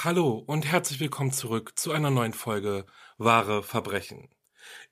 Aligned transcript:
Hallo 0.00 0.44
und 0.46 0.64
herzlich 0.64 1.00
willkommen 1.00 1.32
zurück 1.32 1.72
zu 1.76 1.90
einer 1.90 2.10
neuen 2.10 2.32
Folge 2.32 2.86
Wahre 3.16 3.64
Verbrechen. 3.64 4.28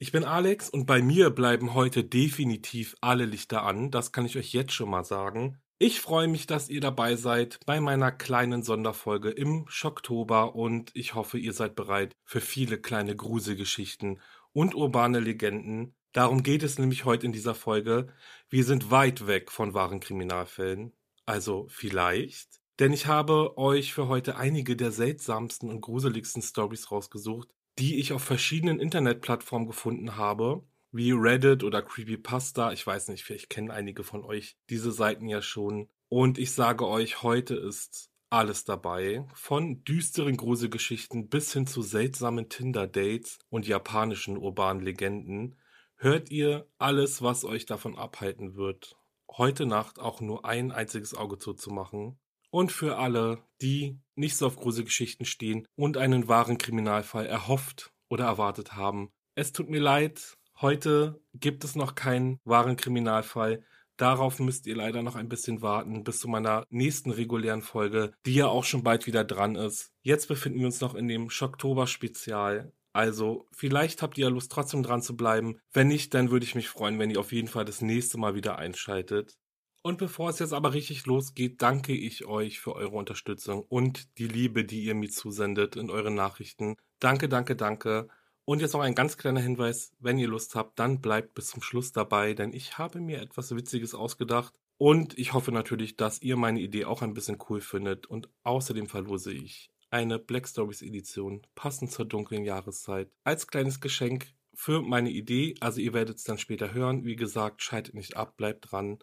Ich 0.01 0.11
bin 0.11 0.25
Alex 0.25 0.69
und 0.69 0.85
bei 0.85 1.01
mir 1.01 1.31
bleiben 1.31 1.75
heute 1.75 2.03
definitiv 2.03 2.97
alle 3.01 3.25
Lichter 3.25 3.63
an, 3.63 3.93
das 3.93 4.11
kann 4.11 4.27
ich 4.27 4.37
euch 4.37 4.53
jetzt 4.53 4.73
schon 4.73 4.91
mal 4.91 5.05
sagen. 5.05 5.63
Ich 5.79 6.01
freue 6.01 6.27
mich, 6.27 6.49
dass 6.49 6.69
ihr 6.69 6.81
dabei 6.81 7.15
seid 7.15 7.61
bei 7.67 7.81
meiner 7.81 8.11
kleinen 8.11 8.65
Sonderfolge 8.65 9.31
im 9.31 9.67
Schocktober 9.69 10.57
und 10.57 10.91
ich 10.95 11.15
hoffe, 11.15 11.39
ihr 11.39 11.53
seid 11.53 11.77
bereit 11.77 12.13
für 12.25 12.41
viele 12.41 12.77
kleine 12.77 13.15
Gruselgeschichten 13.15 14.21
und 14.53 14.75
urbane 14.75 15.21
Legenden. 15.21 15.95
Darum 16.11 16.43
geht 16.43 16.65
es 16.65 16.81
nämlich 16.81 17.05
heute 17.05 17.27
in 17.27 17.33
dieser 17.33 17.55
Folge. 17.55 18.09
Wir 18.49 18.65
sind 18.65 18.91
weit 18.91 19.29
weg 19.29 19.53
von 19.53 19.73
wahren 19.73 20.01
Kriminalfällen. 20.01 20.95
Also 21.27 21.69
vielleicht. 21.69 22.66
Denn 22.79 22.93
ich 22.93 23.07
habe 23.07 23.57
euch 23.57 23.95
für 23.95 24.09
heute 24.09 24.37
einige 24.37 24.77
der 24.77 24.93
seltsamsten 24.93 25.71
und 25.71 25.81
gruseligsten 25.81 26.43
Stories 26.43 26.91
rausgesucht, 26.91 27.49
die 27.79 27.99
ich 27.99 28.13
auf 28.13 28.23
verschiedenen 28.23 28.81
Internetplattformen 28.81 29.67
gefunden 29.67 30.17
habe, 30.17 30.63
wie 30.93 31.13
Reddit 31.13 31.65
oder 31.65 31.83
Creepypasta. 31.83 32.73
Ich 32.73 32.87
weiß 32.87 33.09
nicht, 33.09 33.25
vielleicht 33.25 33.49
kennen 33.49 33.71
einige 33.71 34.05
von 34.05 34.25
euch 34.25 34.59
diese 34.69 34.93
Seiten 34.93 35.27
ja 35.27 35.41
schon. 35.41 35.89
Und 36.09 36.39
ich 36.39 36.53
sage 36.53 36.87
euch, 36.87 37.23
heute 37.23 37.55
ist 37.55 38.11
alles 38.29 38.65
dabei. 38.65 39.27
Von 39.35 39.83
düsteren 39.85 40.37
Gruselgeschichten 40.37 41.29
bis 41.29 41.53
hin 41.55 41.67
zu 41.67 41.81
seltsamen 41.81 42.51
Tinder-Dates 42.51 43.39
und 43.49 43.67
japanischen 43.67 44.37
urbanen 44.37 44.83
Legenden. 44.83 45.57
Hört 45.97 46.31
ihr 46.31 46.69
alles, 46.77 47.23
was 47.23 47.45
euch 47.45 47.65
davon 47.65 47.97
abhalten 47.97 48.55
wird, 48.55 48.97
heute 49.31 49.65
Nacht 49.65 49.99
auch 49.99 50.21
nur 50.21 50.45
ein 50.45 50.73
einziges 50.73 51.15
Auge 51.15 51.39
zuzumachen 51.39 52.19
und 52.51 52.73
für 52.73 52.99
alle, 52.99 53.39
die 53.61 53.99
nicht 54.15 54.37
so 54.37 54.47
auf 54.47 54.57
Gruselgeschichten 54.57 55.27
stehen 55.27 55.67
und 55.77 55.97
einen 55.97 56.29
wahren 56.29 56.59
Kriminalfall 56.59 57.27
erhofft 57.27 57.93
oder 58.09 58.25
erwartet 58.25 58.75
haben. 58.75 59.11
Es 59.35 59.53
tut 59.53 59.69
mir 59.69 59.81
leid, 59.81 60.39
heute 60.61 61.21
gibt 61.35 61.65
es 61.65 61.77
noch 61.77 61.95
keinen 61.95 62.41
wahren 62.45 62.77
Kriminalfall. 62.77 63.63
Darauf 63.97 64.39
müsst 64.41 64.67
ihr 64.67 64.77
leider 64.77 65.03
noch 65.03 65.15
ein 65.15 65.29
bisschen 65.29 65.63
warten 65.63 66.05
bis 66.05 66.19
zu 66.19 66.29
meiner 66.29 66.67
nächsten 66.69 67.11
regulären 67.11 67.63
Folge, 67.63 68.13
die 68.27 68.35
ja 68.35 68.47
auch 68.47 68.65
schon 68.65 68.83
bald 68.83 69.07
wieder 69.07 69.25
dran 69.25 69.57
ist. 69.57 69.93
Jetzt 70.03 70.29
befinden 70.29 70.59
wir 70.59 70.67
uns 70.67 70.81
noch 70.81 70.95
in 70.95 71.09
dem 71.09 71.31
Schocktober-Spezial. 71.31 72.73
Also, 72.93 73.47
vielleicht 73.53 74.01
habt 74.01 74.17
ihr 74.17 74.25
ja 74.25 74.31
Lust, 74.31 74.51
trotzdem 74.53 74.83
dran 74.83 75.03
zu 75.03 75.17
bleiben. 75.17 75.59
Wenn 75.73 75.89
nicht, 75.89 76.15
dann 76.15 76.31
würde 76.31 76.45
ich 76.45 76.55
mich 76.55 76.69
freuen, 76.69 76.99
wenn 76.99 77.11
ihr 77.11 77.21
auf 77.21 77.33
jeden 77.33 77.49
Fall 77.49 77.67
das 77.67 77.83
nächste 77.83 78.17
Mal 78.17 78.35
wieder 78.35 78.59
einschaltet. 78.59 79.37
Und 79.87 79.99
bevor 79.99 80.31
es 80.31 80.41
jetzt 80.41 80.53
aber 80.53 80.75
richtig 80.75 81.07
losgeht, 81.07 81.63
danke 81.63 81.93
ich 81.93 82.25
euch 82.25 82.59
für 82.59 82.75
eure 82.75 82.97
Unterstützung 82.97 83.63
und 83.63 84.19
die 84.19 84.27
Liebe, 84.27 84.65
die 84.65 84.83
ihr 84.83 84.97
mir 84.97 85.11
zusendet 85.11 85.77
in 85.77 85.91
euren 85.91 86.17
Nachrichten. 86.17 86.75
Danke, 86.99 87.29
danke, 87.29 87.55
danke. 87.55 88.09
Und 88.45 88.61
jetzt 88.61 88.73
noch 88.73 88.81
ein 88.81 88.97
ganz 88.97 89.17
kleiner 89.17 89.39
Hinweis, 89.39 89.93
wenn 90.01 90.19
ihr 90.19 90.27
Lust 90.27 90.57
habt, 90.57 90.81
dann 90.81 91.01
bleibt 91.01 91.35
bis 91.35 91.47
zum 91.47 91.63
Schluss 91.63 91.93
dabei, 91.93 92.35
denn 92.35 92.53
ich 92.53 92.79
habe 92.79 92.99
mir 92.99 93.23
etwas 93.23 93.55
Witziges 93.55 93.95
ausgedacht. 93.95 94.59
Und 94.77 95.17
ich 95.17 95.35
hoffe 95.35 95.53
natürlich, 95.53 95.95
dass 95.97 96.21
ihr 96.21 96.37
meine 96.37 96.59
Idee 96.59 96.85
auch 96.85 97.03
ein 97.03 97.15
bisschen 97.15 97.39
cool 97.49 97.61
findet. 97.61 98.09
Und 98.09 98.29
außerdem 98.43 98.89
verlose 98.89 99.33
ich 99.33 99.71
eine 99.91 100.19
Black 100.19 100.49
Stories 100.49 100.83
Edition, 100.83 101.47
passend 101.55 101.93
zur 101.93 102.07
dunklen 102.07 102.45
Jahreszeit, 102.45 103.09
als 103.23 103.47
kleines 103.47 103.81
Geschenk 103.81 104.35
für 104.53 104.83
meine 104.83 105.11
Idee. 105.11 105.55
Also 105.61 105.81
ihr 105.81 105.93
werdet 105.93 106.17
es 106.17 106.25
dann 106.25 106.39
später 106.39 106.75
hören. 106.75 107.05
Wie 107.05 107.15
gesagt, 107.15 107.63
schaltet 107.63 107.95
nicht 107.95 108.17
ab, 108.17 108.37
bleibt 108.37 108.73
dran. 108.73 108.99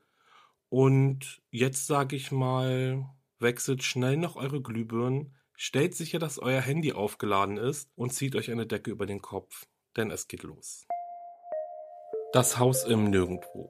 Und 0.74 1.40
jetzt 1.52 1.86
sage 1.86 2.16
ich 2.16 2.32
mal, 2.32 3.06
wechselt 3.38 3.84
schnell 3.84 4.18
noch 4.18 4.38
eure 4.38 4.60
Glühbirnen, 4.60 5.36
stellt 5.56 5.94
sicher, 5.94 6.18
dass 6.18 6.40
euer 6.40 6.62
Handy 6.62 6.94
aufgeladen 6.94 7.58
ist 7.58 7.92
und 7.94 8.12
zieht 8.12 8.36
euch 8.36 8.50
eine 8.50 8.66
Decke 8.66 8.90
über 8.90 9.06
den 9.06 9.22
Kopf, 9.22 9.68
denn 9.96 10.10
es 10.10 10.28
geht 10.28 10.42
los. 10.42 10.88
Das 12.32 12.58
Haus 12.58 12.86
im 12.86 13.12
Nirgendwo. 13.12 13.70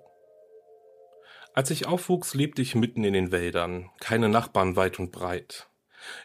Als 1.53 1.71
ich 1.71 1.87
aufwuchs, 1.87 2.35
lebte 2.35 2.61
ich 2.61 2.73
mitten 2.73 3.03
in 3.03 3.11
den 3.11 3.33
Wäldern, 3.33 3.89
keine 3.99 4.29
Nachbarn 4.29 4.77
weit 4.77 4.97
und 4.97 5.11
breit. 5.11 5.67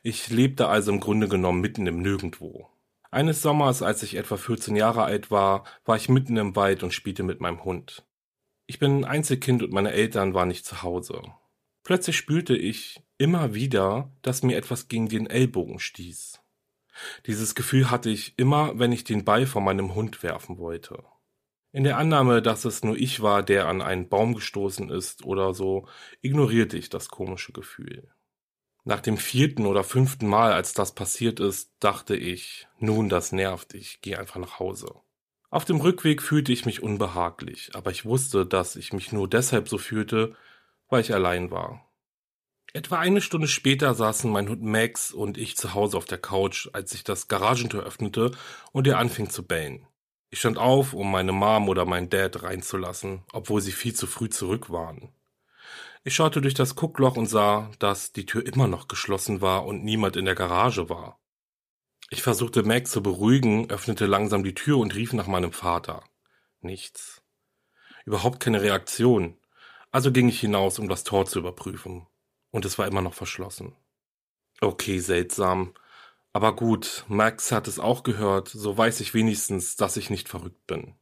Ich 0.05 0.29
lebte 0.29 0.69
also 0.69 0.93
im 0.93 1.01
Grunde 1.01 1.27
genommen 1.27 1.61
mitten 1.61 1.89
im 1.89 2.01
Nirgendwo. 2.03 2.69
Eines 3.11 3.43
Sommers, 3.43 3.83
als 3.83 4.05
ich 4.05 4.15
etwa 4.15 4.37
14 4.37 4.77
Jahre 4.77 5.03
alt 5.03 5.33
war, 5.33 5.65
war 5.85 5.97
ich 5.97 6.09
mitten 6.09 6.37
im 6.37 6.55
Wald 6.55 6.85
und 6.85 6.95
spielte 6.95 7.25
mit 7.25 7.41
meinem 7.41 7.65
Hund. 7.65 8.05
Ich 8.71 8.79
bin 8.79 8.99
ein 8.99 9.05
Einzelkind 9.07 9.63
und 9.63 9.73
meine 9.73 9.93
Eltern 9.93 10.35
waren 10.35 10.49
nicht 10.49 10.67
zu 10.67 10.83
Hause. 10.83 11.23
Plötzlich 11.85 12.19
spürte 12.19 12.55
ich 12.55 13.03
immer 13.17 13.55
wieder, 13.55 14.13
dass 14.21 14.43
mir 14.43 14.59
etwas 14.59 14.89
gegen 14.89 15.09
den 15.09 15.27
Ellbogen 15.27 15.79
stieß. 15.79 16.39
Dieses 17.25 17.55
Gefühl 17.55 17.91
hatte 17.91 18.11
ich 18.11 18.39
immer, 18.39 18.79
wenn 18.79 18.93
ich 18.93 19.05
den 19.05 19.25
Ball 19.25 19.47
von 19.47 19.65
meinem 19.65 19.95
Hund 19.95 20.23
werfen 20.23 20.59
wollte. 20.59 21.03
In 21.73 21.83
der 21.83 21.97
Annahme, 21.97 22.43
dass 22.43 22.67
es 22.67 22.85
nur 22.85 22.95
ich 22.95 23.23
war, 23.23 23.43
der 23.43 23.69
an 23.69 23.81
einen 23.81 24.11
Baum 24.11 24.35
gestoßen 24.35 24.91
ist 24.91 25.25
oder 25.25 25.55
so, 25.55 25.89
ignorierte 26.21 26.77
ich 26.77 26.91
das 26.91 27.09
komische 27.09 27.53
Gefühl. 27.53 28.13
Nach 28.85 29.01
dem 29.01 29.17
vierten 29.17 29.65
oder 29.65 29.83
fünften 29.83 30.27
Mal, 30.27 30.53
als 30.53 30.75
das 30.75 30.95
passiert 30.95 31.41
ist, 31.41 31.73
dachte 31.81 32.17
ich, 32.17 32.69
nun, 32.79 33.09
das 33.09 33.33
nervt, 33.33 33.73
ich 33.73 34.03
gehe 34.03 34.19
einfach 34.19 34.37
nach 34.37 34.59
Hause. 34.59 35.01
Auf 35.51 35.65
dem 35.65 35.81
Rückweg 35.81 36.23
fühlte 36.23 36.53
ich 36.53 36.67
mich 36.67 36.83
unbehaglich, 36.83 37.71
aber 37.75 37.91
ich 37.91 38.05
wusste, 38.05 38.45
dass 38.45 38.77
ich 38.77 38.93
mich 38.93 39.13
nur 39.13 39.29
deshalb 39.29 39.69
so 39.69 39.79
fühlte, 39.79 40.37
weil 40.89 41.01
ich 41.01 41.15
allein 41.15 41.51
war. 41.51 41.89
Etwa 42.75 42.99
eine 42.99 43.23
Stunde 43.23 43.49
später 43.49 43.95
saßen 43.95 44.31
mein 44.31 44.51
Hund 44.51 44.63
Max 44.63 45.11
und 45.11 45.39
ich 45.39 45.57
zu 45.57 45.73
Hause 45.73 45.97
auf 45.97 46.05
der 46.05 46.19
Couch, 46.19 46.69
als 46.75 46.93
ich 46.93 47.03
das 47.03 47.29
Garagentor 47.29 47.83
öffnete 47.83 48.33
und 48.73 48.87
er 48.87 48.99
anfing 48.99 49.31
zu 49.31 49.43
bellen. 49.43 49.87
Ich 50.29 50.41
stand 50.41 50.59
auf, 50.59 50.93
um 50.93 51.11
meine 51.11 51.33
Mom 51.33 51.71
oder 51.71 51.87
meinen 51.87 52.11
Dad 52.11 52.43
reinzulassen, 52.43 53.23
obwohl 53.33 53.63
sie 53.63 53.73
viel 53.73 53.95
zu 53.95 54.07
früh 54.07 54.29
zurück 54.29 54.69
waren. 54.69 55.15
Ich 56.05 56.15
schaute 56.15 56.43
durch 56.43 56.55
das 56.55 56.77
Guckloch 56.77 57.17
und 57.17 57.27
sah, 57.27 57.71
dass 57.79 58.13
die 58.13 58.27
Tür 58.27 58.45
immer 58.45 58.69
noch 58.69 58.87
geschlossen 58.87 59.41
war 59.41 59.65
und 59.65 59.83
niemand 59.83 60.17
in 60.17 60.27
der 60.27 60.35
Garage 60.35 60.91
war. 60.91 61.19
Ich 62.11 62.23
versuchte 62.23 62.63
Max 62.63 62.91
zu 62.91 63.03
beruhigen, 63.03 63.71
öffnete 63.71 64.07
langsam 64.07 64.43
die 64.43 64.55
Tür 64.55 64.79
und 64.79 64.95
rief 64.95 65.13
nach 65.13 65.27
meinem 65.27 65.53
Vater. 65.53 66.03
Nichts. 66.61 67.23
Überhaupt 68.07 68.41
keine 68.41 68.63
Reaktion. 68.63 69.37
Also 69.91 70.11
ging 70.11 70.29
ich 70.29 70.41
hinaus, 70.41 70.79
um 70.79 70.89
das 70.89 71.05
Tor 71.05 71.27
zu 71.27 71.39
überprüfen. 71.39 72.07
Und 72.51 72.65
es 72.65 72.79
war 72.79 72.87
immer 72.87 73.03
noch 73.03 73.13
verschlossen. 73.13 73.77
Okay, 74.63 75.01
seltsam. 75.01 75.75
Aber 76.33 76.57
gut, 76.57 77.05
Max 77.09 77.53
hat 77.53 77.69
es 77.69 77.79
auch 77.79 78.03
gehört, 78.03 78.49
so 78.49 78.77
weiß 78.77 79.01
ich 79.01 79.13
wenigstens, 79.13 79.77
dass 79.77 79.97
ich 79.99 80.09
nicht 80.09 80.29
verrückt 80.29 80.67
bin. 80.67 80.95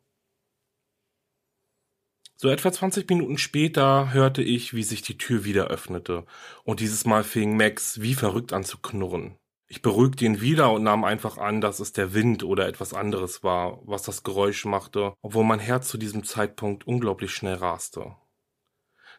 So 2.37 2.49
etwa 2.49 2.71
20 2.71 3.09
Minuten 3.09 3.39
später 3.39 4.13
hörte 4.13 4.43
ich, 4.43 4.75
wie 4.75 4.83
sich 4.83 5.03
die 5.03 5.19
Tür 5.19 5.45
wieder 5.45 5.69
öffnete, 5.69 6.27
und 6.65 6.81
dieses 6.81 7.07
Mal 7.07 7.25
fing 7.25 7.57
Max 7.57 8.01
wie 8.03 8.15
verrückt 8.15 8.53
an 8.53 8.65
zu 8.65 8.79
knurren. 8.79 9.39
Ich 9.69 9.83
beruhigte 9.83 10.25
ihn 10.25 10.41
wieder 10.41 10.73
und 10.73 10.85
nahm 10.85 11.03
einfach 11.03 11.39
an, 11.39 11.61
dass 11.61 11.81
es 11.81 11.93
der 11.93 12.15
Wind 12.15 12.45
oder 12.45 12.69
etwas 12.69 12.95
anderes 12.95 13.43
war, 13.43 13.81
was 13.85 14.03
das 14.03 14.23
Geräusch 14.23 14.65
machte, 14.65 15.15
obwohl 15.23 15.45
mein 15.45 15.59
Herz 15.59 15.89
zu 15.89 15.99
diesem 15.99 16.23
Zeitpunkt 16.23 16.87
unglaublich 16.87 17.33
schnell 17.33 17.55
raste. 17.55 18.15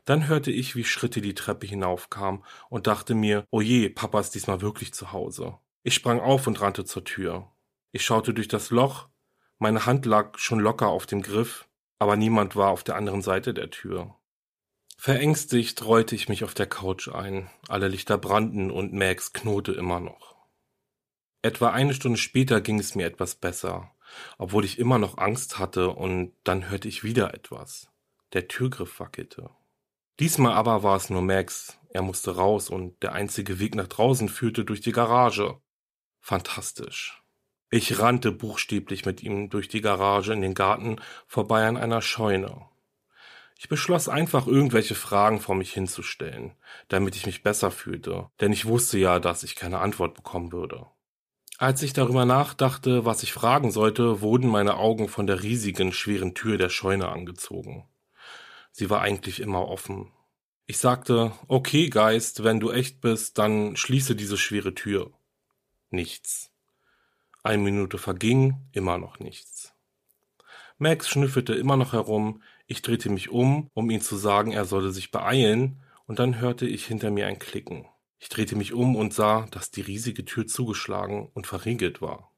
Dann 0.06 0.28
hörte 0.28 0.52
ich, 0.52 0.78
wie 0.78 0.86
Schritte 0.86 1.20
die 1.20 1.36
Treppe 1.36 1.68
hinaufkamen 1.68 2.46
und 2.70 2.88
dachte 2.88 3.14
mir, 3.14 3.46
oh 3.52 3.60
je, 3.60 3.90
Papa 3.90 4.22
ist 4.22 4.36
diesmal 4.36 4.62
wirklich 4.62 4.94
zu 4.94 5.12
Hause. 5.12 5.58
Ich 5.84 5.96
sprang 5.96 6.22
auf 6.22 6.48
und 6.48 6.62
rannte 6.62 6.86
zur 6.86 7.04
Tür. 7.04 7.52
Ich 7.92 8.06
schaute 8.06 8.34
durch 8.34 8.48
das 8.48 8.70
Loch, 8.70 9.10
meine 9.60 9.86
Hand 9.86 10.06
lag 10.06 10.38
schon 10.38 10.60
locker 10.60 10.88
auf 10.88 11.08
dem 11.08 11.22
Griff, 11.22 11.68
aber 12.00 12.16
niemand 12.16 12.56
war 12.56 12.70
auf 12.70 12.86
der 12.86 12.96
anderen 12.96 13.22
Seite 13.22 13.54
der 13.54 13.70
Tür. 13.70 14.16
Verängstigt 14.98 15.84
rollte 15.84 16.16
ich 16.16 16.30
mich 16.30 16.46
auf 16.46 16.54
der 16.54 16.68
Couch 16.68 17.10
ein, 17.10 17.50
alle 17.68 17.90
Lichter 17.90 18.18
brannten 18.18 18.72
und 18.72 18.94
Max 18.94 19.34
knurrte 19.34 19.74
immer 19.74 20.00
noch. 20.00 20.37
Etwa 21.48 21.70
eine 21.70 21.94
Stunde 21.94 22.18
später 22.18 22.60
ging 22.60 22.78
es 22.78 22.94
mir 22.94 23.06
etwas 23.06 23.36
besser, 23.36 23.90
obwohl 24.38 24.66
ich 24.66 24.80
immer 24.80 25.00
noch 25.00 25.18
Angst 25.18 25.58
hatte, 25.60 25.92
und 25.92 26.34
dann 26.44 26.70
hörte 26.70 26.90
ich 26.90 27.06
wieder 27.06 27.34
etwas. 27.34 27.90
Der 28.34 28.50
Türgriff 28.50 29.00
wackelte. 29.00 29.50
Diesmal 30.20 30.52
aber 30.52 30.84
war 30.84 30.98
es 30.98 31.10
nur 31.10 31.22
Max, 31.22 31.80
er 31.88 32.02
musste 32.02 32.36
raus 32.36 32.70
und 32.70 33.02
der 33.02 33.14
einzige 33.14 33.60
Weg 33.60 33.76
nach 33.76 33.88
draußen 33.88 34.28
führte 34.28 34.66
durch 34.66 34.82
die 34.82 34.92
Garage. 34.92 35.58
Fantastisch. 36.20 37.24
Ich 37.70 37.98
rannte 37.98 38.34
buchstäblich 38.34 39.06
mit 39.06 39.24
ihm 39.24 39.50
durch 39.50 39.70
die 39.70 39.80
Garage 39.80 40.34
in 40.34 40.42
den 40.42 40.54
Garten 40.54 40.98
vorbei 41.28 41.66
an 41.66 41.78
einer 41.78 42.02
Scheune. 42.02 42.66
Ich 43.58 43.70
beschloss 43.70 44.10
einfach 44.10 44.48
irgendwelche 44.48 44.96
Fragen 44.96 45.40
vor 45.40 45.56
mich 45.56 45.72
hinzustellen, 45.72 46.56
damit 46.90 47.16
ich 47.16 47.26
mich 47.26 47.42
besser 47.42 47.72
fühlte, 47.72 48.30
denn 48.42 48.52
ich 48.52 48.66
wusste 48.66 48.98
ja, 48.98 49.22
dass 49.22 49.44
ich 49.44 49.56
keine 49.56 49.80
Antwort 49.80 50.14
bekommen 50.14 50.52
würde. 50.52 50.88
Als 51.60 51.82
ich 51.82 51.94
darüber 51.94 52.26
nachdachte, 52.26 53.04
was 53.04 53.24
ich 53.24 53.34
fragen 53.34 53.72
sollte, 53.72 54.22
wurden 54.22 54.48
meine 54.48 54.78
Augen 54.78 55.10
von 55.10 55.26
der 55.26 55.42
riesigen, 55.42 55.92
schweren 55.92 56.36
Tür 56.36 56.60
der 56.60 56.70
Scheune 56.70 57.10
angezogen. 57.10 57.88
Sie 58.72 58.92
war 58.92 59.02
eigentlich 59.02 59.40
immer 59.40 59.68
offen. 59.68 60.12
Ich 60.68 60.78
sagte, 60.78 61.32
okay, 61.48 61.90
Geist, 61.90 62.44
wenn 62.44 62.60
du 62.60 62.70
echt 62.70 63.02
bist, 63.02 63.40
dann 63.40 63.76
schließe 63.76 64.16
diese 64.16 64.38
schwere 64.38 64.76
Tür. 64.76 65.12
Nichts. 65.90 66.52
Eine 67.42 67.64
Minute 67.64 67.98
verging, 67.98 68.68
immer 68.72 69.00
noch 69.00 69.20
nichts. 69.20 69.74
Max 70.78 71.10
schnüffelte 71.10 71.56
immer 71.56 71.76
noch 71.76 71.94
herum, 71.94 72.44
ich 72.68 72.84
drehte 72.84 73.10
mich 73.10 73.30
um, 73.30 73.72
um 73.74 73.90
ihm 73.90 74.02
zu 74.02 74.16
sagen, 74.16 74.52
er 74.52 74.66
solle 74.66 74.92
sich 74.92 75.10
beeilen, 75.10 75.82
und 76.06 76.20
dann 76.20 76.40
hörte 76.40 76.68
ich 76.68 76.86
hinter 76.86 77.10
mir 77.10 77.26
ein 77.26 77.40
Klicken. 77.40 77.88
Ich 78.20 78.30
drehte 78.30 78.56
mich 78.56 78.74
um 78.74 78.96
und 78.96 79.14
sah, 79.14 79.48
dass 79.52 79.72
die 79.72 79.82
riesige 79.82 80.26
Tür 80.26 80.48
zugeschlagen 80.48 81.30
und 81.34 81.48
verriegelt 81.48 82.02
war. 82.02 82.32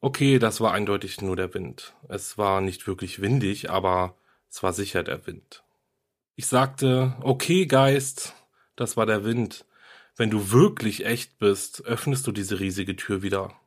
Okay, 0.00 0.38
das 0.38 0.60
war 0.60 0.72
eindeutig 0.72 1.20
nur 1.20 1.34
der 1.34 1.54
Wind. 1.54 1.94
Es 2.08 2.36
war 2.36 2.60
nicht 2.60 2.86
wirklich 2.86 3.20
windig, 3.20 3.70
aber 3.70 4.16
es 4.50 4.62
war 4.62 4.72
sicher 4.72 5.02
der 5.02 5.26
Wind. 5.26 5.64
Ich 6.36 6.46
sagte, 6.46 7.16
okay, 7.22 7.66
Geist, 7.66 8.34
das 8.76 8.96
war 8.96 9.06
der 9.06 9.24
Wind. 9.24 9.64
Wenn 10.16 10.30
du 10.30 10.52
wirklich 10.52 11.06
echt 11.06 11.38
bist, 11.38 11.84
öffnest 11.84 12.26
du 12.26 12.32
diese 12.32 12.60
riesige 12.60 12.96
Tür 12.96 13.22
wieder 13.22 13.58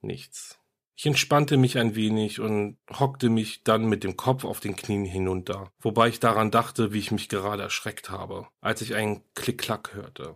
nichts. 0.00 0.58
Ich 0.96 1.06
entspannte 1.06 1.56
mich 1.56 1.78
ein 1.78 1.94
wenig 1.94 2.40
und 2.40 2.76
hockte 2.90 3.28
mich 3.28 3.62
dann 3.62 3.84
mit 3.88 4.02
dem 4.02 4.16
Kopf 4.16 4.44
auf 4.44 4.58
den 4.58 4.74
Knien 4.74 5.04
hinunter, 5.04 5.70
wobei 5.78 6.08
ich 6.08 6.18
daran 6.18 6.50
dachte, 6.50 6.92
wie 6.92 6.98
ich 6.98 7.12
mich 7.12 7.28
gerade 7.28 7.62
erschreckt 7.62 8.10
habe, 8.10 8.48
als 8.60 8.80
ich 8.80 8.96
einen 8.96 9.22
Klick-Klack 9.34 9.94
hörte. 9.94 10.34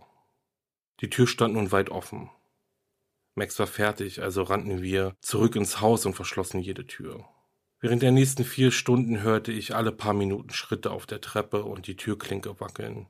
Die 1.01 1.09
Tür 1.09 1.27
stand 1.27 1.55
nun 1.55 1.71
weit 1.71 1.89
offen. 1.89 2.29
Max 3.35 3.57
war 3.59 3.67
fertig, 3.67 4.21
also 4.21 4.43
rannten 4.43 4.81
wir 4.81 5.15
zurück 5.21 5.55
ins 5.55 5.81
Haus 5.81 6.05
und 6.05 6.13
verschlossen 6.13 6.59
jede 6.59 6.85
Tür. 6.85 7.25
Während 7.79 8.01
der 8.01 8.11
nächsten 8.11 8.45
vier 8.45 8.71
Stunden 8.71 9.21
hörte 9.21 9.51
ich 9.51 9.75
alle 9.75 9.91
paar 9.91 10.13
Minuten 10.13 10.51
Schritte 10.51 10.91
auf 10.91 11.05
der 11.05 11.19
Treppe 11.19 11.63
und 11.63 11.87
die 11.87 11.95
Türklinke 11.95 12.59
wackeln. 12.59 13.09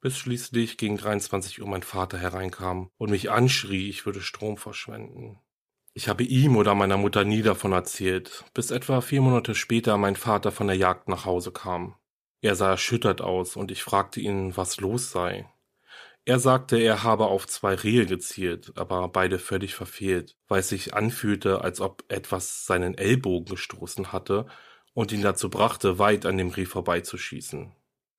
Bis 0.00 0.16
schließlich 0.16 0.76
gegen 0.78 0.96
23 0.96 1.60
Uhr 1.60 1.68
mein 1.68 1.82
Vater 1.82 2.16
hereinkam 2.16 2.90
und 2.98 3.10
mich 3.10 3.30
anschrie, 3.30 3.88
ich 3.88 4.06
würde 4.06 4.20
Strom 4.20 4.56
verschwenden. 4.56 5.40
Ich 5.92 6.08
habe 6.08 6.22
ihm 6.22 6.56
oder 6.56 6.74
meiner 6.74 6.96
Mutter 6.96 7.24
nie 7.24 7.42
davon 7.42 7.72
erzählt, 7.72 8.44
bis 8.54 8.70
etwa 8.70 9.00
vier 9.00 9.22
Monate 9.22 9.54
später 9.54 9.96
mein 9.96 10.16
Vater 10.16 10.52
von 10.52 10.68
der 10.68 10.76
Jagd 10.76 11.08
nach 11.08 11.24
Hause 11.24 11.50
kam. 11.50 11.96
Er 12.42 12.54
sah 12.54 12.70
erschüttert 12.70 13.20
aus 13.20 13.56
und 13.56 13.70
ich 13.70 13.82
fragte 13.82 14.20
ihn, 14.20 14.56
was 14.56 14.80
los 14.80 15.10
sei. 15.10 15.50
Er 16.30 16.38
sagte, 16.38 16.78
er 16.78 17.02
habe 17.02 17.26
auf 17.26 17.48
zwei 17.48 17.74
Rehe 17.74 18.06
gezielt, 18.06 18.74
aber 18.76 19.08
beide 19.08 19.40
völlig 19.40 19.74
verfehlt, 19.74 20.36
weil 20.46 20.60
es 20.60 20.68
sich 20.68 20.94
anfühlte, 20.94 21.62
als 21.62 21.80
ob 21.80 22.04
etwas 22.06 22.66
seinen 22.66 22.96
Ellbogen 22.96 23.46
gestoßen 23.46 24.12
hatte 24.12 24.46
und 24.94 25.10
ihn 25.10 25.22
dazu 25.22 25.50
brachte, 25.50 25.98
weit 25.98 26.26
an 26.26 26.38
dem 26.38 26.50
Reh 26.50 26.66
vorbeizuschießen. 26.66 27.74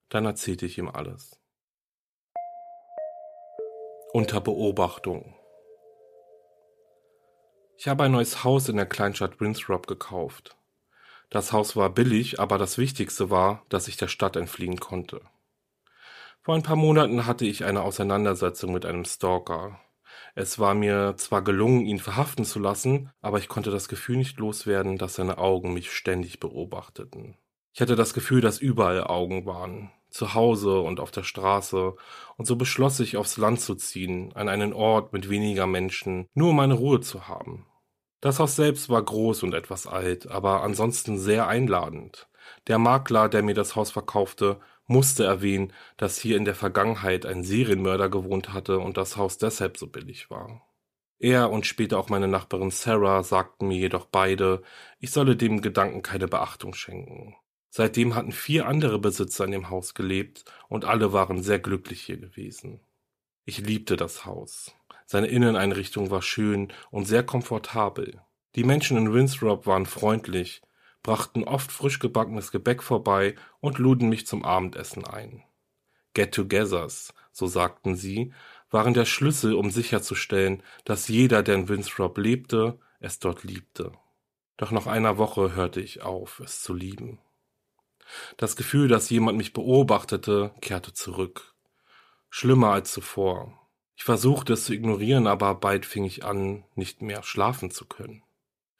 Dann 0.09 0.25
erzählte 0.25 0.65
ich 0.65 0.77
ihm 0.77 0.89
alles. 0.89 1.39
Unter 4.11 4.41
Beobachtung. 4.41 5.33
Ich 7.77 7.87
habe 7.87 8.03
ein 8.03 8.11
neues 8.11 8.43
Haus 8.43 8.67
in 8.67 8.75
der 8.75 8.87
Kleinstadt 8.87 9.39
Winthrop 9.39 9.87
gekauft. 9.87 10.57
Das 11.29 11.53
Haus 11.53 11.77
war 11.77 11.89
billig, 11.89 12.41
aber 12.41 12.57
das 12.57 12.77
Wichtigste 12.77 13.29
war, 13.29 13.65
dass 13.69 13.87
ich 13.87 13.95
der 13.95 14.09
Stadt 14.09 14.35
entfliehen 14.35 14.81
konnte. 14.81 15.21
Vor 16.43 16.55
ein 16.55 16.63
paar 16.63 16.75
Monaten 16.75 17.27
hatte 17.27 17.45
ich 17.45 17.65
eine 17.65 17.83
Auseinandersetzung 17.83 18.73
mit 18.73 18.83
einem 18.83 19.05
Stalker. 19.05 19.79
Es 20.33 20.57
war 20.57 20.73
mir 20.73 21.13
zwar 21.17 21.43
gelungen, 21.43 21.85
ihn 21.85 21.99
verhaften 21.99 22.45
zu 22.45 22.57
lassen, 22.57 23.11
aber 23.21 23.37
ich 23.37 23.47
konnte 23.47 23.69
das 23.69 23.87
Gefühl 23.87 24.17
nicht 24.17 24.39
loswerden, 24.39 24.97
dass 24.97 25.13
seine 25.13 25.37
Augen 25.37 25.71
mich 25.71 25.91
ständig 25.91 26.39
beobachteten. 26.39 27.37
Ich 27.73 27.81
hatte 27.81 27.95
das 27.95 28.15
Gefühl, 28.15 28.41
dass 28.41 28.57
überall 28.57 29.03
Augen 29.03 29.45
waren, 29.45 29.91
zu 30.09 30.33
Hause 30.33 30.81
und 30.81 30.99
auf 30.99 31.11
der 31.11 31.23
Straße, 31.23 31.93
und 32.37 32.45
so 32.45 32.55
beschloss 32.55 32.99
ich, 32.99 33.17
aufs 33.17 33.37
Land 33.37 33.61
zu 33.61 33.75
ziehen, 33.75 34.33
an 34.33 34.49
einen 34.49 34.73
Ort 34.73 35.13
mit 35.13 35.29
weniger 35.29 35.67
Menschen, 35.67 36.27
nur 36.33 36.49
um 36.49 36.55
meine 36.55 36.73
Ruhe 36.73 37.01
zu 37.01 37.27
haben. 37.27 37.67
Das 38.19 38.39
Haus 38.39 38.55
selbst 38.55 38.89
war 38.89 39.03
groß 39.03 39.43
und 39.43 39.53
etwas 39.53 39.85
alt, 39.85 40.27
aber 40.27 40.63
ansonsten 40.63 41.19
sehr 41.19 41.47
einladend. 41.47 42.27
Der 42.67 42.79
Makler, 42.79 43.29
der 43.29 43.43
mir 43.43 43.55
das 43.55 43.75
Haus 43.75 43.91
verkaufte, 43.91 44.59
musste 44.91 45.23
erwähnen, 45.23 45.73
dass 45.97 46.19
hier 46.19 46.37
in 46.37 46.45
der 46.45 46.55
Vergangenheit 46.55 47.25
ein 47.25 47.43
Serienmörder 47.43 48.09
gewohnt 48.09 48.53
hatte 48.53 48.79
und 48.79 48.97
das 48.97 49.17
Haus 49.17 49.37
deshalb 49.37 49.77
so 49.77 49.87
billig 49.87 50.29
war. 50.29 50.67
Er 51.17 51.51
und 51.51 51.65
später 51.65 51.97
auch 51.97 52.09
meine 52.09 52.27
Nachbarin 52.27 52.71
Sarah 52.71 53.23
sagten 53.23 53.67
mir 53.67 53.77
jedoch 53.77 54.05
beide, 54.05 54.63
ich 54.99 55.11
solle 55.11 55.35
dem 55.35 55.61
Gedanken 55.61 56.01
keine 56.01 56.27
Beachtung 56.27 56.73
schenken. 56.73 57.35
Seitdem 57.69 58.15
hatten 58.15 58.31
vier 58.31 58.67
andere 58.67 58.99
Besitzer 58.99 59.45
in 59.45 59.51
dem 59.51 59.69
Haus 59.69 59.93
gelebt 59.93 60.43
und 60.67 60.83
alle 60.83 61.13
waren 61.13 61.41
sehr 61.41 61.59
glücklich 61.59 62.01
hier 62.01 62.17
gewesen. 62.17 62.81
Ich 63.45 63.59
liebte 63.59 63.95
das 63.95 64.25
Haus. 64.25 64.75
Seine 65.05 65.27
Inneneinrichtung 65.27 66.09
war 66.09 66.21
schön 66.21 66.73
und 66.89 67.05
sehr 67.05 67.23
komfortabel. 67.23 68.21
Die 68.55 68.63
Menschen 68.63 68.97
in 68.97 69.13
Winthrop 69.13 69.65
waren 69.65 69.85
freundlich, 69.85 70.61
brachten 71.03 71.43
oft 71.43 71.71
frisch 71.71 71.99
gebackenes 71.99 72.51
Gebäck 72.51 72.83
vorbei 72.83 73.35
und 73.59 73.77
luden 73.77 74.09
mich 74.09 74.27
zum 74.27 74.45
Abendessen 74.45 75.05
ein. 75.05 75.43
Get-togethers, 76.13 77.13
so 77.31 77.47
sagten 77.47 77.95
sie, 77.95 78.33
waren 78.69 78.93
der 78.93 79.05
Schlüssel, 79.05 79.53
um 79.53 79.71
sicherzustellen, 79.71 80.63
dass 80.85 81.07
jeder, 81.07 81.43
der 81.43 81.55
in 81.55 81.69
Winthrop 81.69 82.17
lebte, 82.17 82.79
es 82.99 83.19
dort 83.19 83.43
liebte. 83.43 83.91
Doch 84.57 84.71
nach 84.71 84.87
einer 84.87 85.17
Woche 85.17 85.55
hörte 85.55 85.81
ich 85.81 86.01
auf, 86.01 86.39
es 86.39 86.61
zu 86.61 86.73
lieben. 86.73 87.19
Das 88.37 88.55
Gefühl, 88.55 88.87
dass 88.87 89.09
jemand 89.09 89.37
mich 89.37 89.53
beobachtete, 89.53 90.53
kehrte 90.61 90.93
zurück. 90.93 91.55
Schlimmer 92.29 92.71
als 92.71 92.91
zuvor. 92.91 93.57
Ich 93.95 94.03
versuchte 94.03 94.53
es 94.53 94.65
zu 94.65 94.73
ignorieren, 94.73 95.27
aber 95.27 95.55
bald 95.55 95.85
fing 95.85 96.05
ich 96.05 96.23
an, 96.23 96.63
nicht 96.75 97.01
mehr 97.01 97.23
schlafen 97.23 97.71
zu 97.71 97.85
können. 97.85 98.23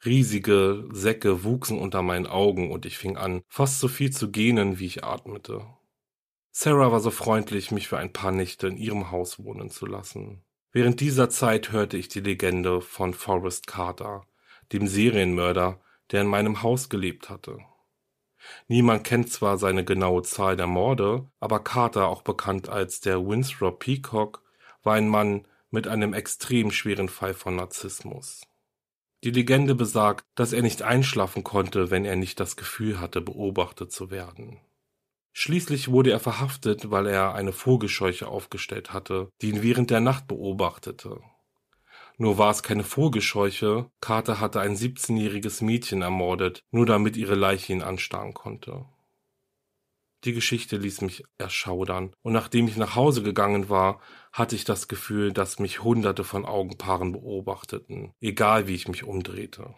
Riesige 0.04 0.88
Säcke 0.90 1.44
wuchsen 1.44 1.78
unter 1.78 2.02
meinen 2.02 2.26
Augen 2.26 2.72
und 2.72 2.86
ich 2.86 2.98
fing 2.98 3.16
an, 3.16 3.42
fast 3.48 3.78
so 3.78 3.86
viel 3.86 4.10
zu 4.10 4.30
gähnen, 4.32 4.80
wie 4.80 4.86
ich 4.86 5.04
atmete. 5.04 5.64
Sarah 6.50 6.90
war 6.90 7.00
so 7.00 7.10
freundlich, 7.10 7.70
mich 7.70 7.88
für 7.88 7.98
ein 7.98 8.12
paar 8.12 8.32
Nächte 8.32 8.66
in 8.66 8.76
ihrem 8.76 9.10
Haus 9.12 9.42
wohnen 9.42 9.70
zu 9.70 9.86
lassen. 9.86 10.42
Während 10.72 11.00
dieser 11.00 11.30
Zeit 11.30 11.70
hörte 11.70 11.96
ich 11.96 12.08
die 12.08 12.20
Legende 12.20 12.80
von 12.80 13.14
Forrest 13.14 13.66
Carter, 13.66 14.26
dem 14.72 14.88
Serienmörder, 14.88 15.80
der 16.10 16.22
in 16.22 16.26
meinem 16.26 16.62
Haus 16.62 16.88
gelebt 16.88 17.30
hatte. 17.30 17.58
Niemand 18.66 19.04
kennt 19.04 19.30
zwar 19.30 19.56
seine 19.56 19.84
genaue 19.84 20.22
Zahl 20.22 20.56
der 20.56 20.66
Morde, 20.66 21.30
aber 21.38 21.60
Carter, 21.60 22.08
auch 22.08 22.22
bekannt 22.22 22.68
als 22.68 23.00
der 23.00 23.24
Winthrop 23.24 23.78
Peacock, 23.78 24.42
war 24.82 24.94
ein 24.94 25.08
Mann 25.08 25.46
mit 25.70 25.86
einem 25.86 26.12
extrem 26.12 26.72
schweren 26.72 27.08
Fall 27.08 27.34
von 27.34 27.56
Narzissmus. 27.56 28.42
Die 29.24 29.30
Legende 29.30 29.74
besagt, 29.76 30.24
dass 30.34 30.52
er 30.52 30.62
nicht 30.62 30.82
einschlafen 30.82 31.44
konnte, 31.44 31.90
wenn 31.90 32.04
er 32.04 32.16
nicht 32.16 32.40
das 32.40 32.56
Gefühl 32.56 33.00
hatte, 33.00 33.20
beobachtet 33.20 33.92
zu 33.92 34.10
werden. 34.10 34.58
Schließlich 35.32 35.88
wurde 35.88 36.10
er 36.10 36.20
verhaftet, 36.20 36.90
weil 36.90 37.06
er 37.06 37.34
eine 37.34 37.52
Vogelscheuche 37.52 38.26
aufgestellt 38.26 38.92
hatte, 38.92 39.30
die 39.40 39.50
ihn 39.50 39.62
während 39.62 39.90
der 39.90 40.00
Nacht 40.00 40.26
beobachtete. 40.26 41.20
Nur 42.18 42.36
war 42.36 42.50
es 42.50 42.62
keine 42.62 42.84
Vogelscheuche, 42.84 43.90
Carter 44.00 44.40
hatte 44.40 44.60
ein 44.60 44.76
17-jähriges 44.76 45.64
Mädchen 45.64 46.02
ermordet, 46.02 46.62
nur 46.70 46.84
damit 46.84 47.16
ihre 47.16 47.34
Leiche 47.34 47.72
ihn 47.72 47.82
anstarren 47.82 48.34
konnte. 48.34 48.84
Die 50.24 50.32
Geschichte 50.32 50.76
ließ 50.76 51.00
mich 51.00 51.24
erschaudern, 51.38 52.14
und 52.22 52.32
nachdem 52.32 52.68
ich 52.68 52.76
nach 52.76 52.94
Hause 52.94 53.22
gegangen 53.22 53.68
war, 53.68 54.00
hatte 54.32 54.54
ich 54.54 54.64
das 54.64 54.86
Gefühl, 54.86 55.32
dass 55.32 55.58
mich 55.58 55.82
hunderte 55.82 56.22
von 56.22 56.44
Augenpaaren 56.44 57.12
beobachteten, 57.12 58.12
egal 58.20 58.68
wie 58.68 58.74
ich 58.74 58.86
mich 58.86 59.02
umdrehte. 59.02 59.74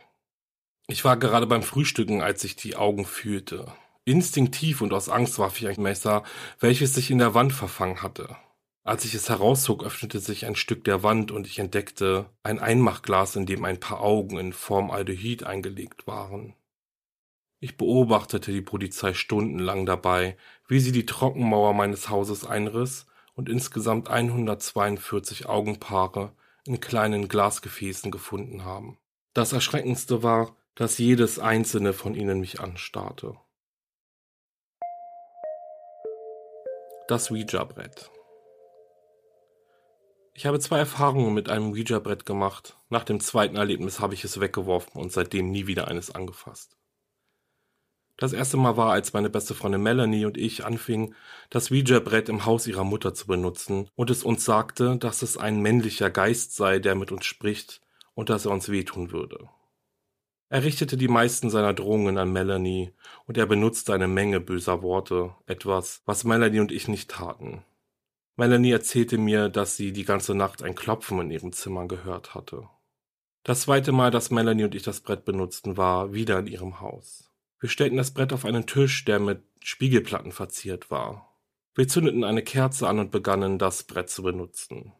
Ich 0.87 1.03
war 1.05 1.17
gerade 1.17 1.47
beim 1.47 1.63
Frühstücken, 1.63 2.21
als 2.21 2.45
ich 2.45 2.57
die 2.57 2.77
Augen 2.77 3.07
fühlte. 3.07 3.73
Instinktiv 4.05 4.83
und 4.83 4.93
aus 4.93 5.09
Angst 5.09 5.39
warf 5.39 5.59
ich 5.61 5.67
ein 5.67 5.83
Messer, 5.83 6.25
welches 6.61 6.95
sich 6.95 7.11
in 7.11 7.19
der 7.19 7.33
Wand 7.33 7.55
verfangen 7.55 8.03
hatte. 8.03 8.37
Als 8.83 9.07
ich 9.07 9.15
es 9.15 9.31
herauszog, 9.31 9.83
öffnete 9.83 10.21
sich 10.21 10.45
ein 10.45 10.57
Stück 10.57 10.85
der 10.85 11.03
Wand 11.03 11.31
und 11.31 11.47
ich 11.47 11.59
entdeckte 11.59 12.29
ein 12.43 12.59
Einmachglas, 12.59 13.35
in 13.35 13.47
dem 13.47 13.65
ein 13.65 13.81
paar 13.81 14.03
Augen 14.03 14.39
in 14.39 14.53
Formaldehyd 14.53 15.45
eingelegt 15.45 16.07
waren. 16.07 16.55
Ich 17.64 17.78
beobachtete 17.78 18.52
die 18.52 18.61
Polizei 18.61 19.14
stundenlang 19.14 19.87
dabei, 19.87 20.37
wie 20.68 20.80
sie 20.80 20.92
die 20.92 21.06
Trockenmauer 21.06 21.73
meines 21.73 22.11
Hauses 22.11 22.44
einriss 22.44 23.06
und 23.37 23.49
insgesamt 23.49 24.11
142 24.11 25.47
Augenpaare 25.47 26.35
in 26.66 26.83
kleinen 26.83 27.26
Glasgefäßen 27.26 28.11
gefunden 28.11 28.66
haben. 28.66 28.99
Das 29.33 29.54
Erschreckendste 29.54 30.23
war, 30.23 30.54
dass 30.75 30.99
jedes 30.99 31.38
einzelne 31.38 31.94
von 31.94 32.14
ihnen 32.14 32.38
mich 32.38 32.61
anstarrte. 32.61 33.35
Das 37.09 37.30
Ouija-Brett. 37.30 38.11
Ich 40.35 40.44
habe 40.44 40.61
zwei 40.61 40.80
Erfahrungen 40.80 41.33
mit 41.33 41.49
einem 41.49 41.73
Ouija-Brett 41.73 42.26
gemacht. 42.26 42.76
Nach 42.90 43.04
dem 43.04 43.21
zweiten 43.21 43.56
Erlebnis 43.56 44.00
habe 44.00 44.12
ich 44.12 44.23
es 44.23 44.38
weggeworfen 44.38 45.00
und 45.00 45.12
seitdem 45.12 45.50
nie 45.50 45.66
wieder 45.66 45.88
eines 45.88 46.14
angefasst. 46.14 46.76
Das 48.16 48.33
erste 48.33 48.56
Mal 48.56 48.76
war, 48.76 48.92
als 48.92 49.12
meine 49.12 49.28
beste 49.28 49.54
Freundin 49.54 49.83
Melanie 49.83 50.25
und 50.25 50.38
ich 50.38 50.64
anfingen, 50.64 51.14
das 51.50 51.73
Ouija-Brett 51.73 52.28
im 52.28 52.47
Haus 52.47 52.66
ihrer 52.66 52.85
Mutter 52.85 53.12
zu 53.12 53.26
benutzen 53.26 53.88
und 53.97 54.11
es 54.11 54.23
uns 54.23 54.44
sagte, 54.44 54.97
dass 54.99 55.23
es 55.23 55.37
ein 55.37 55.61
männlicher 55.61 56.11
Geist 56.11 56.54
sei, 56.54 56.78
der 56.78 56.94
mit 56.94 57.11
uns 57.11 57.25
spricht 57.25 57.80
und 58.14 58.30
dass 58.30 58.44
er 58.47 58.52
uns 58.52 58.68
wehtun 58.68 59.11
würde. 59.11 59.49
Er 60.49 60.62
richtete 60.62 60.97
die 60.97 61.09
meisten 61.09 61.50
seiner 61.50 61.75
Drohungen 61.75 62.16
an 62.16 62.33
Melanie 62.33 62.92
und 63.26 63.37
er 63.37 63.47
benutzte 63.47 63.92
eine 63.92 64.06
Menge 64.06 64.38
böser 64.38 64.83
Worte, 64.83 65.35
etwas, 65.47 66.02
was 66.04 66.23
Melanie 66.23 66.61
und 66.61 66.71
ich 66.71 66.87
nicht 66.87 67.11
taten. 67.11 67.64
Melanie 68.37 68.71
erzählte 68.71 69.18
mir, 69.18 69.49
dass 69.49 69.76
sie 69.76 69.92
die 69.92 70.04
ganze 70.04 70.37
Nacht 70.37 70.62
ein 70.62 70.76
Klopfen 70.76 71.21
in 71.21 71.30
ihrem 71.33 71.52
Zimmer 71.52 71.88
gehört 71.88 72.35
hatte. 72.37 72.68
Das 73.42 73.62
zweite 73.62 73.90
Mal, 73.90 74.12
dass 74.12 74.30
Melanie 74.30 74.64
und 74.64 74.75
ich 74.76 74.85
das 74.85 75.00
Brett 75.00 75.25
benutzten, 75.25 75.76
war 75.76 76.12
wieder 76.12 76.38
in 76.38 76.47
ihrem 76.47 76.80
Haus. 76.80 77.34
Wir 77.64 77.71
stellten 77.71 77.97
das 77.97 78.11
Brett 78.11 78.35
auf 78.35 78.44
einen 78.44 78.66
Tisch, 78.66 79.06
der 79.06 79.18
mit 79.18 79.42
Spiegelplatten 79.62 80.33
verziert 80.33 80.90
war. 80.90 81.35
Wir 81.75 81.88
zündeten 81.88 82.23
eine 82.23 82.42
Kerze 82.42 82.87
an 82.87 82.99
und 82.99 83.11
begannen, 83.11 83.59
das 83.59 83.85
Brett 83.85 84.11
zu 84.11 84.23
benutzen. 84.23 84.92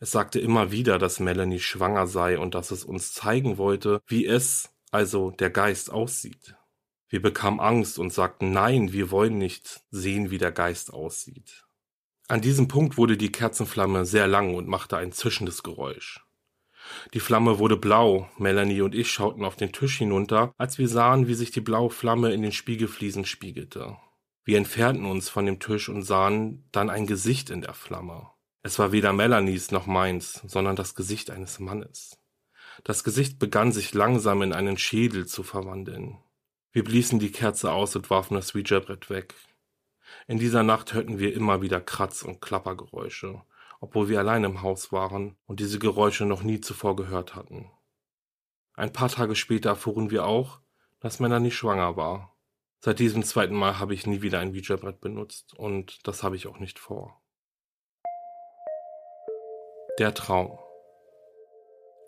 Es 0.00 0.10
sagte 0.10 0.40
immer 0.40 0.72
wieder, 0.72 0.98
dass 0.98 1.20
Melanie 1.20 1.60
schwanger 1.60 2.08
sei 2.08 2.40
und 2.40 2.56
dass 2.56 2.72
es 2.72 2.84
uns 2.84 3.12
zeigen 3.12 3.56
wollte, 3.56 4.00
wie 4.08 4.26
es, 4.26 4.74
also 4.90 5.30
der 5.30 5.50
Geist, 5.50 5.92
aussieht. 5.92 6.56
Wir 7.08 7.22
bekamen 7.22 7.60
Angst 7.60 8.00
und 8.00 8.12
sagten, 8.12 8.50
nein, 8.50 8.92
wir 8.92 9.12
wollen 9.12 9.38
nicht 9.38 9.84
sehen, 9.92 10.32
wie 10.32 10.38
der 10.38 10.50
Geist 10.50 10.92
aussieht. 10.92 11.66
An 12.26 12.40
diesem 12.40 12.66
Punkt 12.66 12.96
wurde 12.96 13.16
die 13.16 13.30
Kerzenflamme 13.30 14.06
sehr 14.06 14.26
lang 14.26 14.56
und 14.56 14.66
machte 14.66 14.96
ein 14.96 15.12
zischendes 15.12 15.62
Geräusch. 15.62 16.25
Die 17.14 17.20
Flamme 17.20 17.58
wurde 17.58 17.76
blau. 17.76 18.28
Melanie 18.38 18.82
und 18.82 18.94
ich 18.94 19.10
schauten 19.10 19.44
auf 19.44 19.56
den 19.56 19.72
Tisch 19.72 19.98
hinunter, 19.98 20.54
als 20.58 20.78
wir 20.78 20.88
sahen, 20.88 21.28
wie 21.28 21.34
sich 21.34 21.50
die 21.50 21.60
blaue 21.60 21.90
Flamme 21.90 22.32
in 22.32 22.42
den 22.42 22.52
Spiegelfliesen 22.52 23.24
spiegelte. 23.24 23.96
Wir 24.44 24.58
entfernten 24.58 25.06
uns 25.06 25.28
von 25.28 25.46
dem 25.46 25.58
Tisch 25.58 25.88
und 25.88 26.02
sahen 26.02 26.68
dann 26.70 26.90
ein 26.90 27.06
Gesicht 27.06 27.50
in 27.50 27.62
der 27.62 27.74
Flamme. 27.74 28.30
Es 28.62 28.78
war 28.78 28.92
weder 28.92 29.12
Melanies 29.12 29.70
noch 29.70 29.86
meins, 29.86 30.42
sondern 30.46 30.76
das 30.76 30.94
Gesicht 30.94 31.30
eines 31.30 31.58
Mannes. 31.58 32.18
Das 32.84 33.04
Gesicht 33.04 33.38
begann 33.38 33.72
sich 33.72 33.94
langsam 33.94 34.42
in 34.42 34.52
einen 34.52 34.78
Schädel 34.78 35.26
zu 35.26 35.42
verwandeln. 35.42 36.18
Wir 36.72 36.84
bliesen 36.84 37.18
die 37.18 37.32
Kerze 37.32 37.72
aus 37.72 37.96
und 37.96 38.10
warfen 38.10 38.34
das 38.34 38.54
Ouija-Brett 38.54 39.08
weg. 39.08 39.34
In 40.26 40.38
dieser 40.38 40.62
Nacht 40.62 40.94
hörten 40.94 41.18
wir 41.18 41.34
immer 41.34 41.62
wieder 41.62 41.80
Kratz- 41.80 42.22
und 42.22 42.40
Klappergeräusche 42.40 43.42
obwohl 43.86 44.08
wir 44.08 44.18
allein 44.18 44.42
im 44.42 44.62
Haus 44.62 44.90
waren 44.90 45.36
und 45.46 45.60
diese 45.60 45.78
Geräusche 45.78 46.24
noch 46.24 46.42
nie 46.42 46.60
zuvor 46.60 46.96
gehört 46.96 47.36
hatten. 47.36 47.70
Ein 48.74 48.92
paar 48.92 49.08
Tage 49.08 49.36
später 49.36 49.70
erfuhren 49.70 50.10
wir 50.10 50.26
auch, 50.26 50.58
dass 50.98 51.20
Melanie 51.20 51.52
schwanger 51.52 51.96
war. 51.96 52.36
Seit 52.80 52.98
diesem 52.98 53.22
zweiten 53.22 53.54
Mal 53.54 53.78
habe 53.78 53.94
ich 53.94 54.04
nie 54.04 54.22
wieder 54.22 54.40
ein 54.40 54.50
Ouija-Brett 54.50 55.00
benutzt 55.00 55.54
und 55.54 56.04
das 56.04 56.24
habe 56.24 56.34
ich 56.34 56.48
auch 56.48 56.58
nicht 56.58 56.80
vor. 56.80 57.22
Der 60.00 60.12
Traum. 60.14 60.58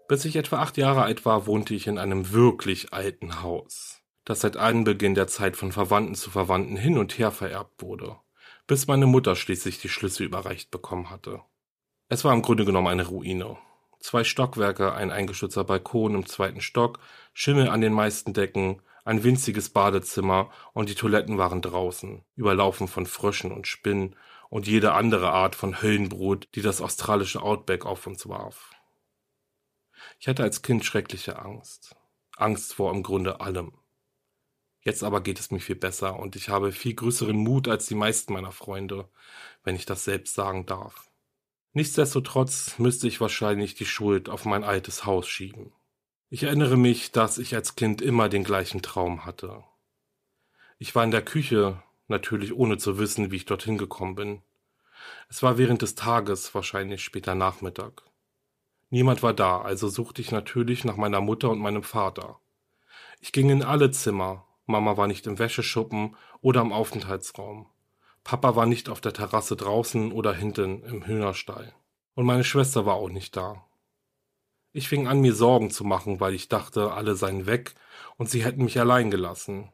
Bis 0.09 0.25
ich 0.25 0.35
etwa 0.35 0.59
acht 0.59 0.79
Jahre 0.79 1.03
alt 1.03 1.25
war, 1.25 1.47
wohnte 1.47 1.75
ich 1.75 1.87
in 1.87 1.97
einem 1.97 2.33
wirklich 2.33 2.93
alten 2.93 3.41
Haus, 3.41 4.03
das 4.25 4.41
seit 4.41 4.57
Anbeginn 4.57 5.15
der 5.15 5.29
Zeit 5.29 5.57
von 5.57 5.71
Verwandten 5.71 6.17
zu 6.17 6.29
Verwandten 6.29 6.77
hin 6.77 6.99
und 6.99 7.19
her 7.19 7.31
vererbt 7.31 7.81
wurde, 7.83 8.17
bis 8.67 8.89
meine 8.89 9.07
Mutter 9.07 9.37
schließlich 9.37 9.79
die 9.79 9.89
Schlüssel 9.89 10.27
überreicht 10.27 10.73
bekommen 10.73 11.09
hatte. 11.09 11.41
Es 12.11 12.25
war 12.25 12.33
im 12.33 12.41
Grunde 12.41 12.65
genommen 12.65 12.87
eine 12.87 13.07
Ruine. 13.07 13.59
Zwei 14.01 14.25
Stockwerke, 14.25 14.95
ein 14.95 15.11
eingestürzter 15.11 15.65
Balkon 15.65 16.15
im 16.15 16.25
zweiten 16.25 16.63
Stock, 16.63 17.01
Schimmel 17.35 17.69
an 17.69 17.83
den 17.83 17.93
meisten 17.93 18.33
Decken, 18.33 18.81
ein 19.05 19.25
winziges 19.25 19.69
Badezimmer 19.69 20.51
und 20.73 20.89
die 20.89 20.95
Toiletten 20.95 21.37
waren 21.37 21.61
draußen, 21.61 22.25
überlaufen 22.35 22.89
von 22.89 23.05
Fröschen 23.05 23.53
und 23.53 23.67
Spinnen 23.67 24.17
und 24.49 24.67
jede 24.67 24.93
andere 24.93 25.33
Art 25.33 25.55
von 25.55 25.83
Höllenbrut, 25.83 26.49
die 26.55 26.63
das 26.63 26.81
australische 26.81 27.43
Outback 27.43 27.85
auf 27.85 28.07
uns 28.07 28.27
warf. 28.27 28.71
Ich 30.19 30.29
hatte 30.29 30.45
als 30.45 30.63
Kind 30.63 30.87
schreckliche 30.87 31.39
Angst. 31.39 31.95
Angst 32.37 32.73
vor 32.73 32.91
im 32.93 33.03
Grunde 33.03 33.41
allem. 33.41 33.73
Jetzt 34.81 35.03
aber 35.05 35.21
geht 35.21 35.41
es 35.41 35.51
mir 35.51 35.61
viel 35.61 35.77
besser 35.77 36.19
und 36.19 36.37
ich 36.37 36.49
habe 36.49 36.73
viel 36.73 36.95
größeren 36.95 37.37
Mut 37.37 37.69
als 37.69 37.87
die 37.87 37.95
meisten 37.95 38.33
meiner 38.33 38.53
Freunde, 38.53 39.11
wenn 39.63 39.77
ich 39.77 39.85
das 39.85 40.05
selbst 40.05 40.35
sagen 40.35 40.65
darf. 40.65 41.08
Nichtsdestotrotz 41.79 42.77
müsste 42.81 43.07
ich 43.07 43.21
wahrscheinlich 43.21 43.77
die 43.77 43.87
Schuld 43.87 44.29
auf 44.29 44.45
mein 44.45 44.65
altes 44.65 45.07
Haus 45.07 45.29
schieben. 45.29 45.71
Ich 46.29 46.43
erinnere 46.43 46.77
mich, 46.77 47.13
dass 47.13 47.39
ich 47.39 47.55
als 47.55 47.77
Kind 47.77 48.03
immer 48.03 48.29
den 48.29 48.43
gleichen 48.43 48.83
Traum 48.83 49.25
hatte. 49.25 49.63
Ich 50.79 50.97
war 50.97 51.05
in 51.05 51.13
der 51.13 51.23
Küche, 51.25 51.81
natürlich 52.09 52.53
ohne 52.53 52.79
zu 52.79 52.99
wissen, 52.99 53.31
wie 53.31 53.37
ich 53.37 53.45
dorthin 53.45 53.79
gekommen 53.79 54.17
bin. 54.17 54.43
Es 55.29 55.45
war 55.45 55.57
während 55.57 55.83
des 55.83 55.95
Tages, 55.95 56.53
wahrscheinlich 56.53 57.05
später 57.05 57.37
Nachmittag. 57.37 58.03
Niemand 58.91 59.23
war 59.23 59.33
da, 59.33 59.61
also 59.61 59.87
suchte 59.89 60.21
ich 60.21 60.33
natürlich 60.33 60.83
nach 60.83 60.97
meiner 60.97 61.21
Mutter 61.21 61.49
und 61.49 61.61
meinem 61.61 61.85
Vater. 61.85 62.41
Ich 63.21 63.31
ging 63.31 63.51
in 63.51 63.63
alle 63.63 63.93
Zimmer, 63.93 64.49
Mama 64.67 64.97
war 64.97 65.07
nicht 65.07 65.29
im 65.29 65.39
Wäscheschuppen 65.39 66.17
oder 66.41 66.61
im 66.61 66.73
Aufenthaltsraum. 66.73 67.69
Papa 68.25 68.57
war 68.57 68.67
nicht 68.67 68.89
auf 68.89 69.01
der 69.01 69.13
Terrasse 69.13 69.57
draußen 69.57 70.13
oder 70.13 70.35
hinten 70.35 70.83
im 70.85 71.07
Hühnerstall. 71.07 71.73
Und 72.15 72.27
meine 72.27 72.45
Schwester 72.45 72.85
war 72.85 72.97
auch 72.97 73.09
nicht 73.09 73.37
da. 73.37 73.65
Ich 74.73 74.89
fing 74.89 75.07
an, 75.07 75.21
mir 75.21 75.35
Sorgen 75.35 75.71
zu 75.71 75.85
machen, 75.85 76.21
weil 76.21 76.35
ich 76.35 76.49
dachte, 76.49 76.93
alle 76.93 77.17
seien 77.17 77.47
weg 77.47 77.75
und 78.17 78.29
sie 78.29 78.45
hätten 78.45 78.65
mich 78.65 78.79
allein 78.79 79.11
gelassen. 79.11 79.73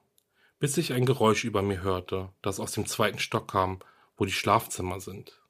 Bis 0.59 0.77
ich 0.77 0.93
ein 0.93 1.05
Geräusch 1.05 1.45
über 1.45 1.63
mir 1.63 1.83
hörte, 1.83 2.31
das 2.43 2.61
aus 2.61 2.73
dem 2.73 2.87
zweiten 2.87 3.19
Stock 3.19 3.51
kam, 3.51 3.81
wo 4.17 4.25
die 4.25 4.33
Schlafzimmer 4.33 5.01
sind. 5.01 5.41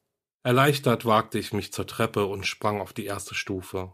Erleichtert 0.43 1.05
wagte 1.05 1.39
ich 1.39 1.53
mich 1.53 1.73
zur 1.73 1.87
Treppe 1.87 2.27
und 2.27 2.47
sprang 2.47 2.81
auf 2.81 2.93
die 2.93 3.07
erste 3.07 3.35
Stufe. 3.35 3.93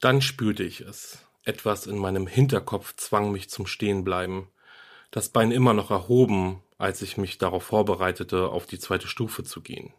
Dann 0.00 0.22
spürte 0.22 0.62
ich 0.62 0.80
es. 0.80 1.18
Etwas 1.44 1.86
in 1.86 1.96
meinem 1.96 2.26
Hinterkopf 2.26 2.94
zwang 2.96 3.32
mich 3.32 3.48
zum 3.48 3.66
Stehenbleiben. 3.66 4.48
Das 5.10 5.30
Bein 5.30 5.50
immer 5.50 5.72
noch 5.72 5.90
erhoben, 5.90 6.62
als 6.76 7.02
ich 7.02 7.16
mich 7.16 7.38
darauf 7.38 7.64
vorbereitete, 7.64 8.48
auf 8.48 8.66
die 8.66 8.78
zweite 8.78 9.08
Stufe 9.08 9.42
zu 9.42 9.62
gehen. 9.62 9.92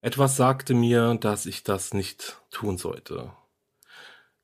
Etwas 0.00 0.36
sagte 0.36 0.74
mir, 0.74 1.14
dass 1.14 1.46
ich 1.46 1.64
das 1.64 1.94
nicht 1.94 2.40
tun 2.50 2.78
sollte. 2.78 3.32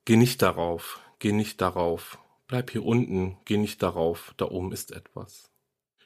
Geh 0.05 0.17
nicht 0.17 0.41
darauf, 0.41 0.99
geh 1.19 1.31
nicht 1.31 1.61
darauf, 1.61 2.17
bleib 2.47 2.71
hier 2.71 2.83
unten, 2.83 3.37
geh 3.45 3.57
nicht 3.57 3.81
darauf, 3.83 4.33
da 4.37 4.45
oben 4.45 4.71
ist 4.71 4.91
etwas. 4.91 5.51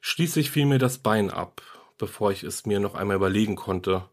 Schließlich 0.01 0.51
fiel 0.51 0.65
mir 0.65 0.77
das 0.77 0.99
Bein 0.99 1.31
ab, 1.31 1.61
bevor 1.97 2.31
ich 2.31 2.43
es 2.43 2.65
mir 2.65 2.79
noch 2.79 2.93
einmal 2.93 3.15
überlegen 3.15 3.55
konnte. 3.55 4.09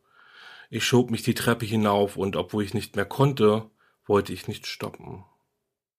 Ich 0.70 0.86
schob 0.86 1.10
mich 1.10 1.22
die 1.22 1.34
Treppe 1.34 1.66
hinauf 1.66 2.16
und 2.16 2.36
obwohl 2.36 2.64
ich 2.64 2.72
nicht 2.72 2.96
mehr 2.96 3.04
konnte, 3.04 3.68
wollte 4.06 4.32
ich 4.32 4.48
nicht 4.48 4.66
stoppen. 4.66 5.24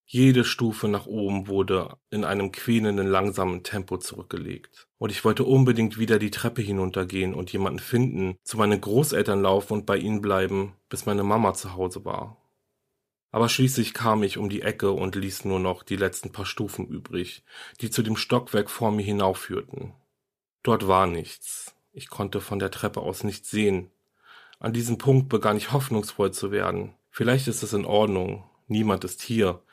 Jede 0.06 0.44
Stufe 0.44 0.88
nach 0.88 1.06
oben 1.06 1.48
wurde 1.48 1.98
in 2.10 2.24
einem 2.26 2.52
quälenden, 2.52 3.08
langsamen 3.08 3.64
Tempo 3.64 3.98
zurückgelegt. 3.98 4.88
Und 4.98 5.12
ich 5.12 5.26
wollte 5.26 5.44
unbedingt 5.44 5.98
wieder 5.98 6.20
die 6.20 6.32
Treppe 6.32 6.62
hinuntergehen 6.62 7.34
und 7.34 7.52
jemanden 7.52 7.80
finden, 7.80 8.36
zu 8.44 8.58
meinen 8.58 8.80
Großeltern 8.80 9.42
laufen 9.42 9.74
und 9.74 9.86
bei 9.86 9.98
ihnen 9.98 10.22
bleiben, 10.22 10.74
bis 10.90 11.06
meine 11.06 11.24
Mama 11.24 11.54
zu 11.54 11.74
Hause 11.74 12.06
war. 12.06 12.38
Aber 13.32 13.50
schließlich 13.50 13.96
kam 13.96 14.22
ich 14.22 14.38
um 14.38 14.48
die 14.48 14.62
Ecke 14.62 14.92
und 14.92 15.16
ließ 15.16 15.46
nur 15.46 15.60
noch 15.60 15.82
die 15.82 15.96
letzten 15.96 16.32
paar 16.32 16.46
Stufen 16.46 16.86
übrig, 16.86 17.44
die 17.82 17.90
zu 17.90 18.04
dem 18.04 18.16
Stockwerk 18.16 18.70
vor 18.70 18.92
mir 18.92 19.02
hinaufführten. 19.02 19.94
Dort 20.62 20.88
war 20.88 21.08
nichts. 21.08 21.74
Ich 21.92 22.10
konnte 22.10 22.42
von 22.42 22.60
der 22.60 22.70
Treppe 22.70 23.02
aus 23.02 23.24
nichts 23.24 23.50
sehen. 23.50 23.90
An 24.60 24.72
diesem 24.72 25.00
Punkt 25.00 25.30
begann 25.30 25.58
ich 25.58 25.72
hoffnungsvoll 25.72 26.32
zu 26.32 26.52
werden. 26.52 26.94
Vielleicht 27.10 27.48
ist 27.48 27.64
es 27.64 27.74
in 27.74 27.86
Ordnung. 27.86 28.44
Niemand 28.68 29.04
ist 29.04 29.22
hier. 29.22 29.64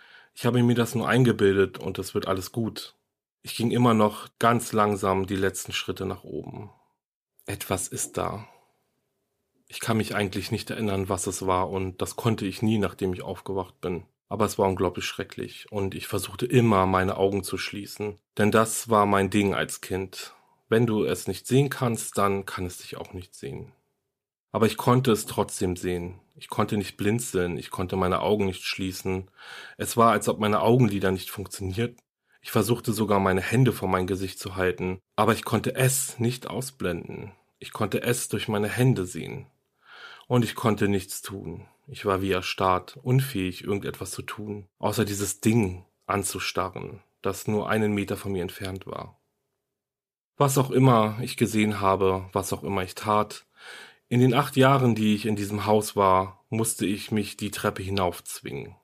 Ich 0.40 0.46
habe 0.46 0.62
mir 0.62 0.74
das 0.74 0.94
nur 0.94 1.06
eingebildet 1.06 1.76
und 1.76 1.98
es 1.98 2.14
wird 2.14 2.26
alles 2.26 2.50
gut. 2.50 2.94
Ich 3.42 3.56
ging 3.56 3.70
immer 3.70 3.92
noch 3.92 4.30
ganz 4.38 4.72
langsam 4.72 5.26
die 5.26 5.36
letzten 5.36 5.72
Schritte 5.74 6.06
nach 6.06 6.24
oben. 6.24 6.70
Etwas 7.44 7.88
ist 7.88 8.16
da. 8.16 8.48
Ich 9.68 9.80
kann 9.80 9.98
mich 9.98 10.14
eigentlich 10.14 10.50
nicht 10.50 10.70
erinnern, 10.70 11.10
was 11.10 11.26
es 11.26 11.46
war 11.46 11.68
und 11.68 12.00
das 12.00 12.16
konnte 12.16 12.46
ich 12.46 12.62
nie, 12.62 12.78
nachdem 12.78 13.12
ich 13.12 13.20
aufgewacht 13.20 13.82
bin. 13.82 14.06
Aber 14.30 14.46
es 14.46 14.58
war 14.58 14.66
unglaublich 14.66 15.04
schrecklich 15.04 15.70
und 15.70 15.94
ich 15.94 16.06
versuchte 16.06 16.46
immer, 16.46 16.86
meine 16.86 17.18
Augen 17.18 17.44
zu 17.44 17.58
schließen. 17.58 18.18
Denn 18.38 18.50
das 18.50 18.88
war 18.88 19.04
mein 19.04 19.28
Ding 19.28 19.52
als 19.52 19.82
Kind. 19.82 20.34
Wenn 20.70 20.86
du 20.86 21.04
es 21.04 21.28
nicht 21.28 21.46
sehen 21.46 21.68
kannst, 21.68 22.16
dann 22.16 22.46
kann 22.46 22.64
es 22.64 22.78
dich 22.78 22.96
auch 22.96 23.12
nicht 23.12 23.34
sehen. 23.34 23.72
Aber 24.52 24.64
ich 24.64 24.78
konnte 24.78 25.12
es 25.12 25.26
trotzdem 25.26 25.76
sehen. 25.76 26.18
Ich 26.40 26.48
konnte 26.48 26.78
nicht 26.78 26.96
blinzeln, 26.96 27.58
ich 27.58 27.70
konnte 27.70 27.96
meine 27.96 28.22
Augen 28.22 28.46
nicht 28.46 28.64
schließen. 28.64 29.30
Es 29.76 29.98
war, 29.98 30.10
als 30.10 30.26
ob 30.26 30.40
meine 30.40 30.62
Augenlider 30.62 31.10
nicht 31.10 31.30
funktionierten. 31.30 32.00
Ich 32.40 32.50
versuchte 32.50 32.94
sogar 32.94 33.20
meine 33.20 33.42
Hände 33.42 33.74
vor 33.74 33.88
mein 33.90 34.06
Gesicht 34.06 34.38
zu 34.38 34.56
halten, 34.56 35.00
aber 35.16 35.34
ich 35.34 35.44
konnte 35.44 35.74
es 35.74 36.18
nicht 36.18 36.46
ausblenden. 36.46 37.32
Ich 37.58 37.74
konnte 37.74 38.02
es 38.02 38.30
durch 38.30 38.48
meine 38.48 38.70
Hände 38.70 39.04
sehen. 39.04 39.48
Und 40.28 40.42
ich 40.42 40.54
konnte 40.54 40.88
nichts 40.88 41.20
tun. 41.20 41.66
Ich 41.86 42.06
war 42.06 42.22
wie 42.22 42.30
erstarrt, 42.30 42.96
unfähig, 43.02 43.62
irgendetwas 43.62 44.10
zu 44.10 44.22
tun, 44.22 44.66
außer 44.78 45.04
dieses 45.04 45.42
Ding 45.42 45.84
anzustarren, 46.06 47.02
das 47.20 47.48
nur 47.48 47.68
einen 47.68 47.92
Meter 47.92 48.16
von 48.16 48.32
mir 48.32 48.40
entfernt 48.40 48.86
war. 48.86 49.20
Was 50.38 50.56
auch 50.56 50.70
immer 50.70 51.18
ich 51.20 51.36
gesehen 51.36 51.80
habe, 51.80 52.30
was 52.32 52.54
auch 52.54 52.62
immer 52.62 52.82
ich 52.82 52.94
tat, 52.94 53.44
in 54.10 54.18
den 54.18 54.34
acht 54.34 54.56
Jahren, 54.56 54.96
die 54.96 55.14
ich 55.14 55.24
in 55.24 55.36
diesem 55.36 55.66
Haus 55.66 55.94
war, 55.94 56.44
musste 56.50 56.84
ich 56.84 57.12
mich 57.12 57.36
die 57.36 57.52
Treppe 57.52 57.80
hinaufzwingen. 57.80 58.74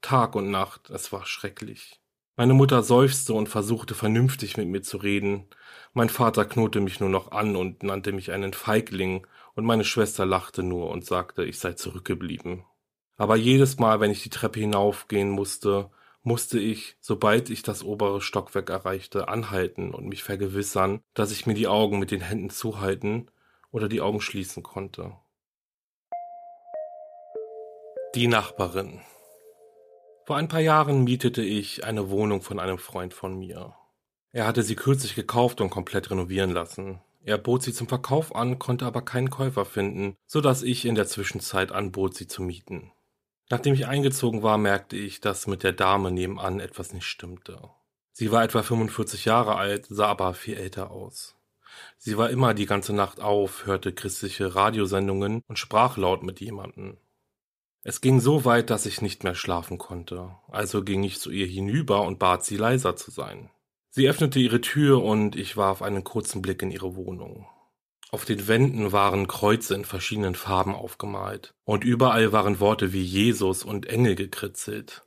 Tag 0.00 0.34
und 0.34 0.50
Nacht, 0.50 0.88
es 0.88 1.12
war 1.12 1.26
schrecklich. 1.26 2.00
Meine 2.36 2.54
Mutter 2.54 2.82
seufzte 2.82 3.34
und 3.34 3.50
versuchte 3.50 3.94
vernünftig 3.94 4.56
mit 4.56 4.66
mir 4.66 4.80
zu 4.80 4.96
reden. 4.96 5.44
Mein 5.92 6.08
Vater 6.08 6.46
knurrte 6.46 6.80
mich 6.80 7.00
nur 7.00 7.10
noch 7.10 7.32
an 7.32 7.54
und 7.54 7.82
nannte 7.82 8.12
mich 8.12 8.32
einen 8.32 8.54
Feigling, 8.54 9.26
und 9.54 9.66
meine 9.66 9.84
Schwester 9.84 10.24
lachte 10.24 10.62
nur 10.62 10.88
und 10.88 11.04
sagte, 11.04 11.44
ich 11.44 11.58
sei 11.58 11.74
zurückgeblieben. 11.74 12.64
Aber 13.18 13.36
jedes 13.36 13.78
Mal, 13.78 14.00
wenn 14.00 14.10
ich 14.10 14.22
die 14.22 14.30
Treppe 14.30 14.60
hinaufgehen 14.60 15.28
musste, 15.28 15.90
musste 16.22 16.58
ich, 16.58 16.96
sobald 17.00 17.50
ich 17.50 17.62
das 17.62 17.84
obere 17.84 18.22
Stockwerk 18.22 18.70
erreichte, 18.70 19.28
anhalten 19.28 19.92
und 19.92 20.06
mich 20.06 20.22
vergewissern, 20.22 21.02
dass 21.12 21.30
ich 21.30 21.44
mir 21.46 21.54
die 21.54 21.68
Augen 21.68 21.98
mit 21.98 22.10
den 22.10 22.22
Händen 22.22 22.48
zuhalten 22.48 23.30
oder 23.76 23.90
die 23.90 24.00
Augen 24.00 24.22
schließen 24.22 24.62
konnte. 24.62 25.12
Die 28.14 28.26
Nachbarin. 28.26 29.02
Vor 30.24 30.36
ein 30.36 30.48
paar 30.48 30.60
Jahren 30.60 31.04
mietete 31.04 31.42
ich 31.42 31.84
eine 31.84 32.08
Wohnung 32.08 32.40
von 32.40 32.58
einem 32.58 32.78
Freund 32.78 33.12
von 33.12 33.38
mir. 33.38 33.76
Er 34.32 34.46
hatte 34.46 34.62
sie 34.62 34.76
kürzlich 34.76 35.14
gekauft 35.14 35.60
und 35.60 35.68
komplett 35.68 36.10
renovieren 36.10 36.52
lassen. 36.52 37.02
Er 37.22 37.36
bot 37.36 37.64
sie 37.64 37.74
zum 37.74 37.86
Verkauf 37.86 38.34
an, 38.34 38.58
konnte 38.58 38.86
aber 38.86 39.02
keinen 39.02 39.28
Käufer 39.28 39.66
finden, 39.66 40.16
so 40.26 40.40
dass 40.40 40.62
ich 40.62 40.86
in 40.86 40.94
der 40.94 41.06
Zwischenzeit 41.06 41.70
anbot, 41.70 42.14
sie 42.14 42.26
zu 42.26 42.42
mieten. 42.42 42.92
Nachdem 43.50 43.74
ich 43.74 43.86
eingezogen 43.86 44.42
war, 44.42 44.56
merkte 44.56 44.96
ich, 44.96 45.20
dass 45.20 45.46
mit 45.46 45.62
der 45.62 45.72
Dame 45.72 46.10
nebenan 46.10 46.60
etwas 46.60 46.94
nicht 46.94 47.04
stimmte. 47.04 47.68
Sie 48.12 48.32
war 48.32 48.42
etwa 48.42 48.62
45 48.62 49.26
Jahre 49.26 49.56
alt, 49.56 49.84
sah 49.90 50.06
aber 50.06 50.32
viel 50.32 50.56
älter 50.56 50.90
aus. 50.90 51.35
Sie 51.98 52.16
war 52.16 52.30
immer 52.30 52.54
die 52.54 52.66
ganze 52.66 52.92
Nacht 52.92 53.20
auf, 53.20 53.66
hörte 53.66 53.92
christliche 53.92 54.54
Radiosendungen 54.54 55.42
und 55.48 55.58
sprach 55.58 55.96
laut 55.96 56.22
mit 56.22 56.40
jemanden. 56.40 56.98
Es 57.82 58.00
ging 58.00 58.20
so 58.20 58.44
weit, 58.44 58.70
dass 58.70 58.84
ich 58.84 59.00
nicht 59.00 59.22
mehr 59.22 59.36
schlafen 59.36 59.78
konnte, 59.78 60.34
also 60.48 60.82
ging 60.82 61.04
ich 61.04 61.20
zu 61.20 61.30
ihr 61.30 61.46
hinüber 61.46 62.02
und 62.02 62.18
bat 62.18 62.44
sie 62.44 62.56
leiser 62.56 62.96
zu 62.96 63.10
sein. 63.10 63.50
Sie 63.90 64.08
öffnete 64.08 64.40
ihre 64.40 64.60
Tür 64.60 65.02
und 65.02 65.36
ich 65.36 65.56
warf 65.56 65.82
einen 65.82 66.04
kurzen 66.04 66.42
Blick 66.42 66.62
in 66.62 66.70
ihre 66.70 66.96
Wohnung. 66.96 67.46
Auf 68.10 68.24
den 68.24 68.46
Wänden 68.46 68.92
waren 68.92 69.26
Kreuze 69.26 69.74
in 69.74 69.84
verschiedenen 69.84 70.34
Farben 70.34 70.74
aufgemalt, 70.74 71.54
und 71.64 71.84
überall 71.84 72.32
waren 72.32 72.60
Worte 72.60 72.92
wie 72.92 73.02
Jesus 73.02 73.64
und 73.64 73.86
Engel 73.86 74.14
gekritzelt. 74.14 75.04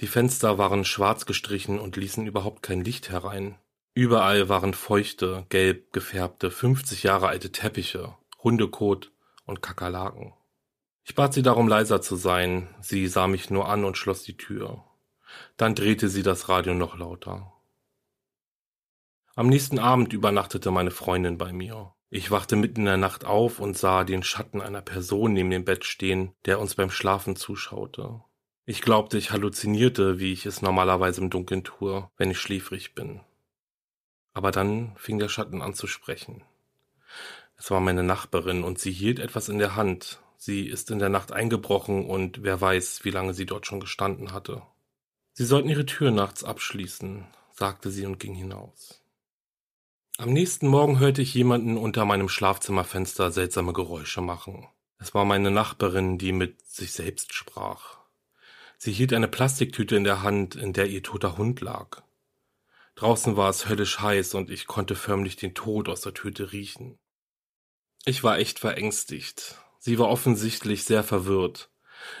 Die 0.00 0.06
Fenster 0.06 0.58
waren 0.58 0.84
schwarz 0.84 1.26
gestrichen 1.26 1.78
und 1.78 1.96
ließen 1.96 2.26
überhaupt 2.26 2.62
kein 2.62 2.84
Licht 2.84 3.10
herein. 3.10 3.56
Überall 3.98 4.48
waren 4.48 4.74
feuchte, 4.74 5.44
gelb 5.48 5.92
gefärbte, 5.92 6.52
50 6.52 7.02
Jahre 7.02 7.26
alte 7.26 7.50
Teppiche, 7.50 8.14
Hundekot 8.40 9.10
und 9.44 9.60
Kakerlaken. 9.60 10.34
Ich 11.02 11.16
bat 11.16 11.34
sie 11.34 11.42
darum, 11.42 11.66
leiser 11.66 12.00
zu 12.00 12.14
sein. 12.14 12.72
Sie 12.80 13.08
sah 13.08 13.26
mich 13.26 13.50
nur 13.50 13.68
an 13.68 13.84
und 13.84 13.96
schloss 13.96 14.22
die 14.22 14.36
Tür. 14.36 14.84
Dann 15.56 15.74
drehte 15.74 16.08
sie 16.08 16.22
das 16.22 16.48
Radio 16.48 16.74
noch 16.74 16.96
lauter. 16.96 17.52
Am 19.34 19.48
nächsten 19.48 19.80
Abend 19.80 20.12
übernachtete 20.12 20.70
meine 20.70 20.92
Freundin 20.92 21.36
bei 21.36 21.52
mir. 21.52 21.92
Ich 22.08 22.30
wachte 22.30 22.54
mitten 22.54 22.82
in 22.82 22.86
der 22.86 22.98
Nacht 22.98 23.24
auf 23.24 23.58
und 23.58 23.76
sah 23.76 24.04
den 24.04 24.22
Schatten 24.22 24.62
einer 24.62 24.80
Person 24.80 25.32
neben 25.32 25.50
dem 25.50 25.64
Bett 25.64 25.84
stehen, 25.84 26.36
der 26.44 26.60
uns 26.60 26.76
beim 26.76 26.92
Schlafen 26.92 27.34
zuschaute. 27.34 28.20
Ich 28.64 28.80
glaubte, 28.80 29.18
ich 29.18 29.32
halluzinierte, 29.32 30.20
wie 30.20 30.32
ich 30.32 30.46
es 30.46 30.62
normalerweise 30.62 31.20
im 31.20 31.30
Dunkeln 31.30 31.64
tue, 31.64 32.08
wenn 32.16 32.30
ich 32.30 32.38
schläfrig 32.38 32.94
bin. 32.94 33.22
Aber 34.38 34.52
dann 34.52 34.92
fing 34.94 35.18
der 35.18 35.28
Schatten 35.28 35.62
an 35.62 35.74
zu 35.74 35.88
sprechen. 35.88 36.44
Es 37.56 37.72
war 37.72 37.80
meine 37.80 38.04
Nachbarin 38.04 38.62
und 38.62 38.78
sie 38.78 38.92
hielt 38.92 39.18
etwas 39.18 39.48
in 39.48 39.58
der 39.58 39.74
Hand. 39.74 40.20
Sie 40.36 40.68
ist 40.68 40.92
in 40.92 41.00
der 41.00 41.08
Nacht 41.08 41.32
eingebrochen 41.32 42.06
und 42.06 42.44
wer 42.44 42.60
weiß, 42.60 43.04
wie 43.04 43.10
lange 43.10 43.34
sie 43.34 43.46
dort 43.46 43.66
schon 43.66 43.80
gestanden 43.80 44.32
hatte. 44.32 44.62
Sie 45.32 45.44
sollten 45.44 45.68
ihre 45.68 45.86
Tür 45.86 46.12
nachts 46.12 46.44
abschließen, 46.44 47.26
sagte 47.50 47.90
sie 47.90 48.06
und 48.06 48.20
ging 48.20 48.36
hinaus. 48.36 49.02
Am 50.18 50.32
nächsten 50.32 50.68
Morgen 50.68 51.00
hörte 51.00 51.20
ich 51.20 51.34
jemanden 51.34 51.76
unter 51.76 52.04
meinem 52.04 52.28
Schlafzimmerfenster 52.28 53.32
seltsame 53.32 53.72
Geräusche 53.72 54.20
machen. 54.20 54.68
Es 55.00 55.14
war 55.14 55.24
meine 55.24 55.50
Nachbarin, 55.50 56.16
die 56.16 56.30
mit 56.30 56.64
sich 56.64 56.92
selbst 56.92 57.34
sprach. 57.34 57.98
Sie 58.76 58.92
hielt 58.92 59.12
eine 59.12 59.26
Plastiktüte 59.26 59.96
in 59.96 60.04
der 60.04 60.22
Hand, 60.22 60.54
in 60.54 60.72
der 60.74 60.86
ihr 60.86 61.02
toter 61.02 61.38
Hund 61.38 61.60
lag. 61.60 62.02
Draußen 62.98 63.36
war 63.36 63.48
es 63.48 63.68
höllisch 63.68 64.00
heiß 64.00 64.34
und 64.34 64.50
ich 64.50 64.66
konnte 64.66 64.96
förmlich 64.96 65.36
den 65.36 65.54
Tod 65.54 65.88
aus 65.88 66.00
der 66.00 66.14
Tüte 66.14 66.50
riechen. 66.50 66.98
Ich 68.04 68.24
war 68.24 68.38
echt 68.38 68.58
verängstigt. 68.58 69.54
Sie 69.78 70.00
war 70.00 70.08
offensichtlich 70.08 70.82
sehr 70.82 71.04
verwirrt. 71.04 71.70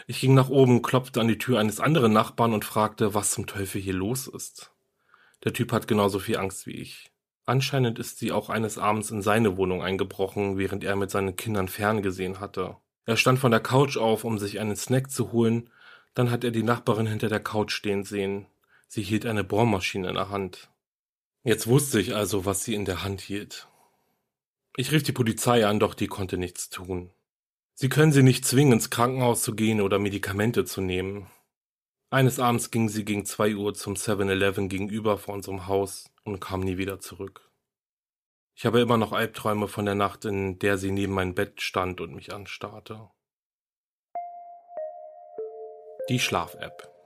Ich 0.06 0.20
ging 0.20 0.34
nach 0.34 0.50
oben, 0.50 0.82
klopfte 0.82 1.20
an 1.20 1.26
die 1.26 1.36
Tür 1.36 1.58
eines 1.58 1.80
anderen 1.80 2.12
Nachbarn 2.12 2.52
und 2.52 2.64
fragte, 2.64 3.12
was 3.12 3.32
zum 3.32 3.48
Teufel 3.48 3.80
hier 3.80 3.92
los 3.92 4.28
ist. 4.28 4.70
Der 5.42 5.52
Typ 5.52 5.72
hat 5.72 5.88
genauso 5.88 6.20
viel 6.20 6.36
Angst 6.36 6.68
wie 6.68 6.76
ich. 6.76 7.10
Anscheinend 7.44 7.98
ist 7.98 8.20
sie 8.20 8.30
auch 8.30 8.48
eines 8.48 8.78
Abends 8.78 9.10
in 9.10 9.20
seine 9.20 9.56
Wohnung 9.56 9.82
eingebrochen, 9.82 10.58
während 10.58 10.84
er 10.84 10.94
mit 10.94 11.10
seinen 11.10 11.34
Kindern 11.34 11.66
ferngesehen 11.66 12.38
hatte. 12.38 12.76
Er 13.04 13.16
stand 13.16 13.40
von 13.40 13.50
der 13.50 13.58
Couch 13.58 13.96
auf, 13.96 14.22
um 14.22 14.38
sich 14.38 14.60
einen 14.60 14.76
Snack 14.76 15.10
zu 15.10 15.32
holen, 15.32 15.70
dann 16.14 16.30
hat 16.30 16.44
er 16.44 16.52
die 16.52 16.62
Nachbarin 16.62 17.08
hinter 17.08 17.28
der 17.28 17.40
Couch 17.40 17.72
stehen 17.72 18.04
sehen. 18.04 18.46
Sie 18.88 19.02
hielt 19.02 19.26
eine 19.26 19.44
Bohrmaschine 19.44 20.08
in 20.08 20.14
der 20.14 20.30
Hand. 20.30 20.70
Jetzt 21.44 21.66
wusste 21.66 22.00
ich 22.00 22.14
also, 22.14 22.46
was 22.46 22.64
sie 22.64 22.74
in 22.74 22.86
der 22.86 23.04
Hand 23.04 23.20
hielt. 23.20 23.68
Ich 24.76 24.92
rief 24.92 25.02
die 25.02 25.12
Polizei 25.12 25.66
an, 25.66 25.78
doch 25.78 25.94
die 25.94 26.06
konnte 26.06 26.38
nichts 26.38 26.70
tun. 26.70 27.10
Sie 27.74 27.88
können 27.88 28.12
sie 28.12 28.22
nicht 28.22 28.44
zwingen, 28.44 28.72
ins 28.72 28.90
Krankenhaus 28.90 29.42
zu 29.42 29.54
gehen 29.54 29.80
oder 29.80 29.98
Medikamente 29.98 30.64
zu 30.64 30.80
nehmen. 30.80 31.30
Eines 32.10 32.40
Abends 32.40 32.70
ging 32.70 32.88
sie 32.88 33.04
gegen 33.04 33.26
zwei 33.26 33.54
Uhr 33.54 33.74
zum 33.74 33.94
7-Eleven 33.94 34.68
gegenüber 34.68 35.18
vor 35.18 35.34
unserem 35.34 35.66
Haus 35.66 36.10
und 36.24 36.40
kam 36.40 36.60
nie 36.60 36.78
wieder 36.78 36.98
zurück. 36.98 37.50
Ich 38.54 38.66
habe 38.66 38.80
immer 38.80 38.96
noch 38.96 39.12
Albträume 39.12 39.68
von 39.68 39.84
der 39.84 39.94
Nacht, 39.94 40.24
in 40.24 40.58
der 40.58 40.78
sie 40.78 40.90
neben 40.90 41.12
mein 41.12 41.34
Bett 41.34 41.60
stand 41.60 42.00
und 42.00 42.14
mich 42.14 42.32
anstarrte. 42.32 43.10
Die 46.08 46.18
Schlaf-App. 46.18 46.97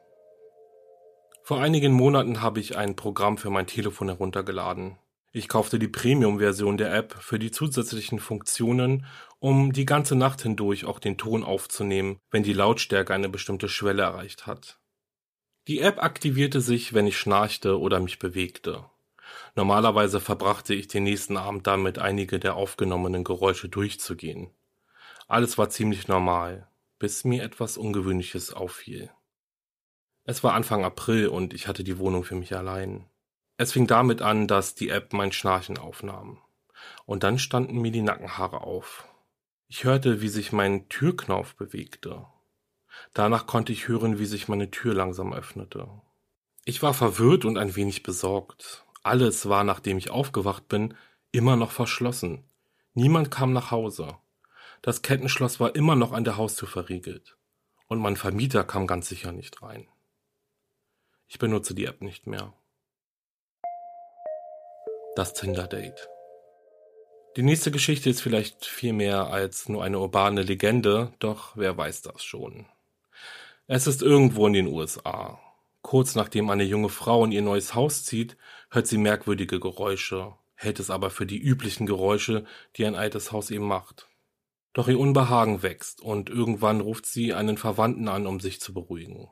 Vor 1.44 1.60
einigen 1.60 1.92
Monaten 1.92 2.40
habe 2.40 2.60
ich 2.60 2.76
ein 2.76 2.94
Programm 2.94 3.36
für 3.36 3.50
mein 3.50 3.66
Telefon 3.66 4.08
heruntergeladen. 4.08 4.96
Ich 5.32 5.48
kaufte 5.48 5.80
die 5.80 5.88
Premium-Version 5.88 6.76
der 6.76 6.94
App 6.94 7.16
für 7.20 7.40
die 7.40 7.50
zusätzlichen 7.50 8.20
Funktionen, 8.20 9.06
um 9.40 9.72
die 9.72 9.84
ganze 9.84 10.14
Nacht 10.14 10.42
hindurch 10.42 10.84
auch 10.84 11.00
den 11.00 11.18
Ton 11.18 11.42
aufzunehmen, 11.42 12.20
wenn 12.30 12.44
die 12.44 12.52
Lautstärke 12.52 13.12
eine 13.12 13.28
bestimmte 13.28 13.68
Schwelle 13.68 14.02
erreicht 14.02 14.46
hat. 14.46 14.78
Die 15.66 15.80
App 15.80 16.00
aktivierte 16.00 16.60
sich, 16.60 16.94
wenn 16.94 17.08
ich 17.08 17.18
schnarchte 17.18 17.80
oder 17.80 17.98
mich 17.98 18.20
bewegte. 18.20 18.84
Normalerweise 19.56 20.20
verbrachte 20.20 20.74
ich 20.74 20.86
den 20.86 21.02
nächsten 21.02 21.36
Abend 21.36 21.66
damit, 21.66 21.98
einige 21.98 22.38
der 22.38 22.54
aufgenommenen 22.54 23.24
Geräusche 23.24 23.68
durchzugehen. 23.68 24.50
Alles 25.26 25.58
war 25.58 25.70
ziemlich 25.70 26.06
normal, 26.06 26.68
bis 27.00 27.24
mir 27.24 27.42
etwas 27.42 27.78
Ungewöhnliches 27.78 28.52
auffiel. 28.52 29.10
Es 30.24 30.44
war 30.44 30.54
Anfang 30.54 30.84
April 30.84 31.28
und 31.28 31.52
ich 31.52 31.66
hatte 31.66 31.82
die 31.82 31.98
Wohnung 31.98 32.22
für 32.22 32.36
mich 32.36 32.54
allein. 32.56 33.06
Es 33.56 33.72
fing 33.72 33.86
damit 33.86 34.22
an, 34.22 34.46
dass 34.46 34.74
die 34.74 34.88
App 34.88 35.12
mein 35.12 35.32
Schnarchen 35.32 35.78
aufnahm. 35.78 36.38
Und 37.06 37.22
dann 37.22 37.38
standen 37.38 37.80
mir 37.80 37.90
die 37.90 38.02
Nackenhaare 38.02 38.62
auf. 38.62 39.06
Ich 39.68 39.84
hörte, 39.84 40.20
wie 40.20 40.28
sich 40.28 40.52
mein 40.52 40.88
Türknauf 40.88 41.56
bewegte. 41.56 42.26
Danach 43.14 43.46
konnte 43.46 43.72
ich 43.72 43.88
hören, 43.88 44.18
wie 44.18 44.26
sich 44.26 44.48
meine 44.48 44.70
Tür 44.70 44.94
langsam 44.94 45.32
öffnete. 45.32 45.88
Ich 46.64 46.82
war 46.82 46.94
verwirrt 46.94 47.44
und 47.44 47.58
ein 47.58 47.74
wenig 47.74 48.02
besorgt. 48.02 48.84
Alles 49.02 49.48
war, 49.48 49.64
nachdem 49.64 49.98
ich 49.98 50.10
aufgewacht 50.10 50.68
bin, 50.68 50.94
immer 51.32 51.56
noch 51.56 51.72
verschlossen. 51.72 52.44
Niemand 52.94 53.30
kam 53.30 53.52
nach 53.52 53.70
Hause. 53.70 54.16
Das 54.82 55.02
Kettenschloss 55.02 55.58
war 55.58 55.74
immer 55.74 55.96
noch 55.96 56.12
an 56.12 56.24
der 56.24 56.36
Haustür 56.36 56.68
verriegelt. 56.68 57.36
Und 57.88 57.98
mein 57.98 58.16
Vermieter 58.16 58.64
kam 58.64 58.86
ganz 58.86 59.08
sicher 59.08 59.32
nicht 59.32 59.62
rein. 59.62 59.88
Ich 61.32 61.38
benutze 61.38 61.74
die 61.74 61.86
App 61.86 62.02
nicht 62.02 62.26
mehr. 62.26 62.52
Das 65.16 65.32
Tinder-Date. 65.32 66.10
Die 67.36 67.42
nächste 67.42 67.70
Geschichte 67.70 68.10
ist 68.10 68.20
vielleicht 68.20 68.66
viel 68.66 68.92
mehr 68.92 69.28
als 69.28 69.66
nur 69.66 69.82
eine 69.82 69.98
urbane 69.98 70.42
Legende, 70.42 71.14
doch 71.20 71.56
wer 71.56 71.74
weiß 71.74 72.02
das 72.02 72.22
schon. 72.22 72.66
Es 73.66 73.86
ist 73.86 74.02
irgendwo 74.02 74.46
in 74.46 74.52
den 74.52 74.66
USA. 74.66 75.40
Kurz 75.80 76.16
nachdem 76.16 76.50
eine 76.50 76.64
junge 76.64 76.90
Frau 76.90 77.24
in 77.24 77.32
ihr 77.32 77.40
neues 77.40 77.74
Haus 77.74 78.04
zieht, 78.04 78.36
hört 78.68 78.86
sie 78.86 78.98
merkwürdige 78.98 79.58
Geräusche, 79.58 80.34
hält 80.54 80.80
es 80.80 80.90
aber 80.90 81.08
für 81.08 81.24
die 81.24 81.38
üblichen 81.38 81.86
Geräusche, 81.86 82.44
die 82.76 82.84
ein 82.84 82.94
altes 82.94 83.32
Haus 83.32 83.50
eben 83.50 83.66
macht. 83.66 84.06
Doch 84.74 84.86
ihr 84.86 85.00
Unbehagen 85.00 85.62
wächst 85.62 86.02
und 86.02 86.28
irgendwann 86.28 86.82
ruft 86.82 87.06
sie 87.06 87.32
einen 87.32 87.56
Verwandten 87.56 88.08
an, 88.08 88.26
um 88.26 88.38
sich 88.38 88.60
zu 88.60 88.74
beruhigen. 88.74 89.30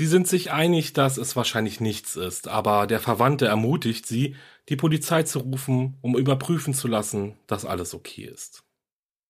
Sie 0.00 0.06
sind 0.06 0.26
sich 0.26 0.50
einig, 0.50 0.94
dass 0.94 1.18
es 1.18 1.36
wahrscheinlich 1.36 1.78
nichts 1.78 2.16
ist, 2.16 2.48
aber 2.48 2.86
der 2.86 3.00
Verwandte 3.00 3.44
ermutigt 3.44 4.06
sie, 4.06 4.34
die 4.70 4.76
Polizei 4.76 5.24
zu 5.24 5.40
rufen, 5.40 5.98
um 6.00 6.16
überprüfen 6.16 6.72
zu 6.72 6.88
lassen, 6.88 7.36
dass 7.46 7.66
alles 7.66 7.92
okay 7.92 8.24
ist. 8.24 8.64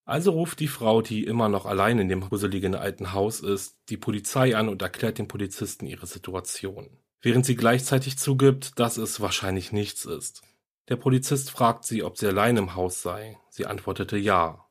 Also 0.05 0.31
ruft 0.31 0.61
die 0.61 0.69
Frau, 0.69 1.01
die 1.01 1.25
immer 1.25 1.49
noch 1.49 1.65
allein 1.65 1.99
in 1.99 2.07
dem 2.07 2.21
gruseligen 2.21 2.73
alten 2.73 3.11
Haus 3.11 3.41
ist, 3.41 3.79
die 3.89 3.97
Polizei 3.97 4.55
an 4.55 4.69
und 4.69 4.81
erklärt 4.81 5.17
dem 5.17 5.27
Polizisten 5.27 5.87
ihre 5.87 6.07
Situation. 6.07 6.87
Während 7.21 7.45
sie 7.45 7.57
gleichzeitig 7.57 8.17
zugibt, 8.17 8.79
dass 8.79 8.95
es 8.95 9.19
wahrscheinlich 9.19 9.73
nichts 9.73 10.05
ist. 10.05 10.41
Der 10.87 10.95
Polizist 10.95 11.51
fragt 11.51 11.83
sie, 11.83 12.01
ob 12.01 12.17
sie 12.17 12.27
allein 12.27 12.55
im 12.55 12.75
Haus 12.75 13.01
sei. 13.01 13.37
Sie 13.49 13.65
antwortete 13.65 14.15
ja. 14.15 14.65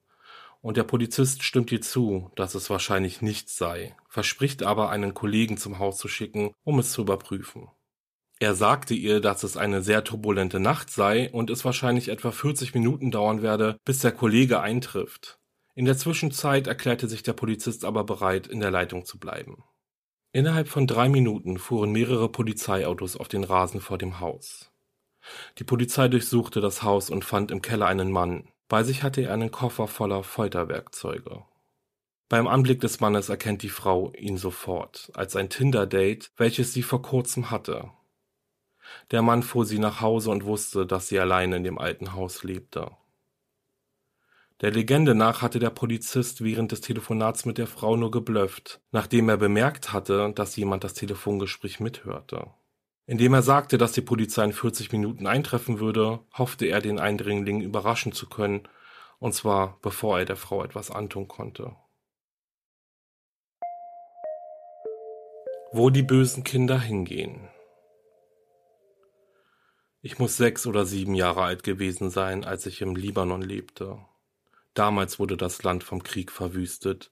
Und 0.62 0.76
der 0.76 0.84
Polizist 0.84 1.42
stimmt 1.42 1.72
ihr 1.72 1.80
zu, 1.80 2.30
dass 2.36 2.54
es 2.54 2.68
wahrscheinlich 2.68 3.22
nichts 3.22 3.56
sei, 3.56 3.96
verspricht 4.08 4.62
aber, 4.62 4.90
einen 4.90 5.14
Kollegen 5.14 5.56
zum 5.56 5.78
Haus 5.78 5.96
zu 5.96 6.08
schicken, 6.08 6.52
um 6.64 6.78
es 6.78 6.92
zu 6.92 7.02
überprüfen. 7.02 7.68
Er 8.38 8.54
sagte 8.54 8.94
ihr, 8.94 9.20
dass 9.20 9.42
es 9.42 9.56
eine 9.56 9.82
sehr 9.82 10.04
turbulente 10.04 10.60
Nacht 10.60 10.90
sei 10.90 11.30
und 11.30 11.50
es 11.50 11.64
wahrscheinlich 11.64 12.08
etwa 12.08 12.30
40 12.30 12.74
Minuten 12.74 13.10
dauern 13.10 13.42
werde, 13.42 13.76
bis 13.84 13.98
der 13.98 14.12
Kollege 14.12 14.60
eintrifft. 14.60 15.38
In 15.74 15.84
der 15.84 15.96
Zwischenzeit 15.96 16.66
erklärte 16.66 17.08
sich 17.08 17.22
der 17.22 17.32
Polizist 17.32 17.84
aber 17.84 18.04
bereit, 18.04 18.46
in 18.46 18.60
der 18.60 18.70
Leitung 18.70 19.04
zu 19.04 19.18
bleiben. 19.18 19.64
Innerhalb 20.32 20.68
von 20.68 20.86
drei 20.86 21.08
Minuten 21.08 21.58
fuhren 21.58 21.92
mehrere 21.92 22.30
Polizeiautos 22.30 23.16
auf 23.16 23.28
den 23.28 23.44
Rasen 23.44 23.80
vor 23.80 23.98
dem 23.98 24.20
Haus. 24.20 24.70
Die 25.58 25.64
Polizei 25.64 26.08
durchsuchte 26.08 26.60
das 26.60 26.82
Haus 26.82 27.10
und 27.10 27.24
fand 27.24 27.50
im 27.50 27.62
Keller 27.62 27.86
einen 27.86 28.10
Mann. 28.10 28.48
Bei 28.70 28.84
sich 28.84 29.02
hatte 29.02 29.22
er 29.22 29.34
einen 29.34 29.50
Koffer 29.50 29.88
voller 29.88 30.22
Folterwerkzeuge. 30.22 31.42
Beim 32.28 32.46
Anblick 32.46 32.80
des 32.80 33.00
Mannes 33.00 33.28
erkennt 33.28 33.64
die 33.64 33.68
Frau 33.68 34.12
ihn 34.12 34.36
sofort 34.36 35.10
als 35.12 35.34
ein 35.34 35.50
Tinder-Date, 35.50 36.30
welches 36.36 36.72
sie 36.72 36.84
vor 36.84 37.02
kurzem 37.02 37.50
hatte. 37.50 37.90
Der 39.10 39.22
Mann 39.22 39.42
fuhr 39.42 39.66
sie 39.66 39.80
nach 39.80 40.00
Hause 40.00 40.30
und 40.30 40.44
wusste, 40.44 40.86
dass 40.86 41.08
sie 41.08 41.18
allein 41.18 41.52
in 41.52 41.64
dem 41.64 41.78
alten 41.78 42.12
Haus 42.12 42.44
lebte. 42.44 42.92
Der 44.60 44.70
Legende 44.70 45.16
nach 45.16 45.42
hatte 45.42 45.58
der 45.58 45.70
Polizist 45.70 46.44
während 46.44 46.70
des 46.70 46.80
Telefonats 46.80 47.46
mit 47.46 47.58
der 47.58 47.66
Frau 47.66 47.96
nur 47.96 48.12
geblufft, 48.12 48.80
nachdem 48.92 49.28
er 49.30 49.36
bemerkt 49.36 49.92
hatte, 49.92 50.32
dass 50.32 50.54
jemand 50.54 50.84
das 50.84 50.94
Telefongespräch 50.94 51.80
mithörte. 51.80 52.46
Indem 53.10 53.34
er 53.34 53.42
sagte, 53.42 53.76
dass 53.76 53.90
die 53.90 54.02
Polizei 54.02 54.44
in 54.44 54.52
40 54.52 54.92
Minuten 54.92 55.26
eintreffen 55.26 55.80
würde, 55.80 56.20
hoffte 56.32 56.66
er, 56.66 56.80
den 56.80 57.00
Eindringling 57.00 57.60
überraschen 57.60 58.12
zu 58.12 58.28
können, 58.28 58.68
und 59.18 59.34
zwar 59.34 59.80
bevor 59.82 60.20
er 60.20 60.26
der 60.26 60.36
Frau 60.36 60.62
etwas 60.62 60.92
antun 60.92 61.26
konnte. 61.26 61.74
Wo 65.72 65.90
die 65.90 66.04
bösen 66.04 66.44
Kinder 66.44 66.78
hingehen. 66.78 67.48
Ich 70.02 70.20
muss 70.20 70.36
sechs 70.36 70.64
oder 70.68 70.86
sieben 70.86 71.16
Jahre 71.16 71.42
alt 71.42 71.64
gewesen 71.64 72.10
sein, 72.10 72.44
als 72.44 72.64
ich 72.64 72.80
im 72.80 72.94
Libanon 72.94 73.42
lebte. 73.42 73.98
Damals 74.72 75.18
wurde 75.18 75.36
das 75.36 75.64
Land 75.64 75.82
vom 75.82 76.04
Krieg 76.04 76.30
verwüstet. 76.30 77.10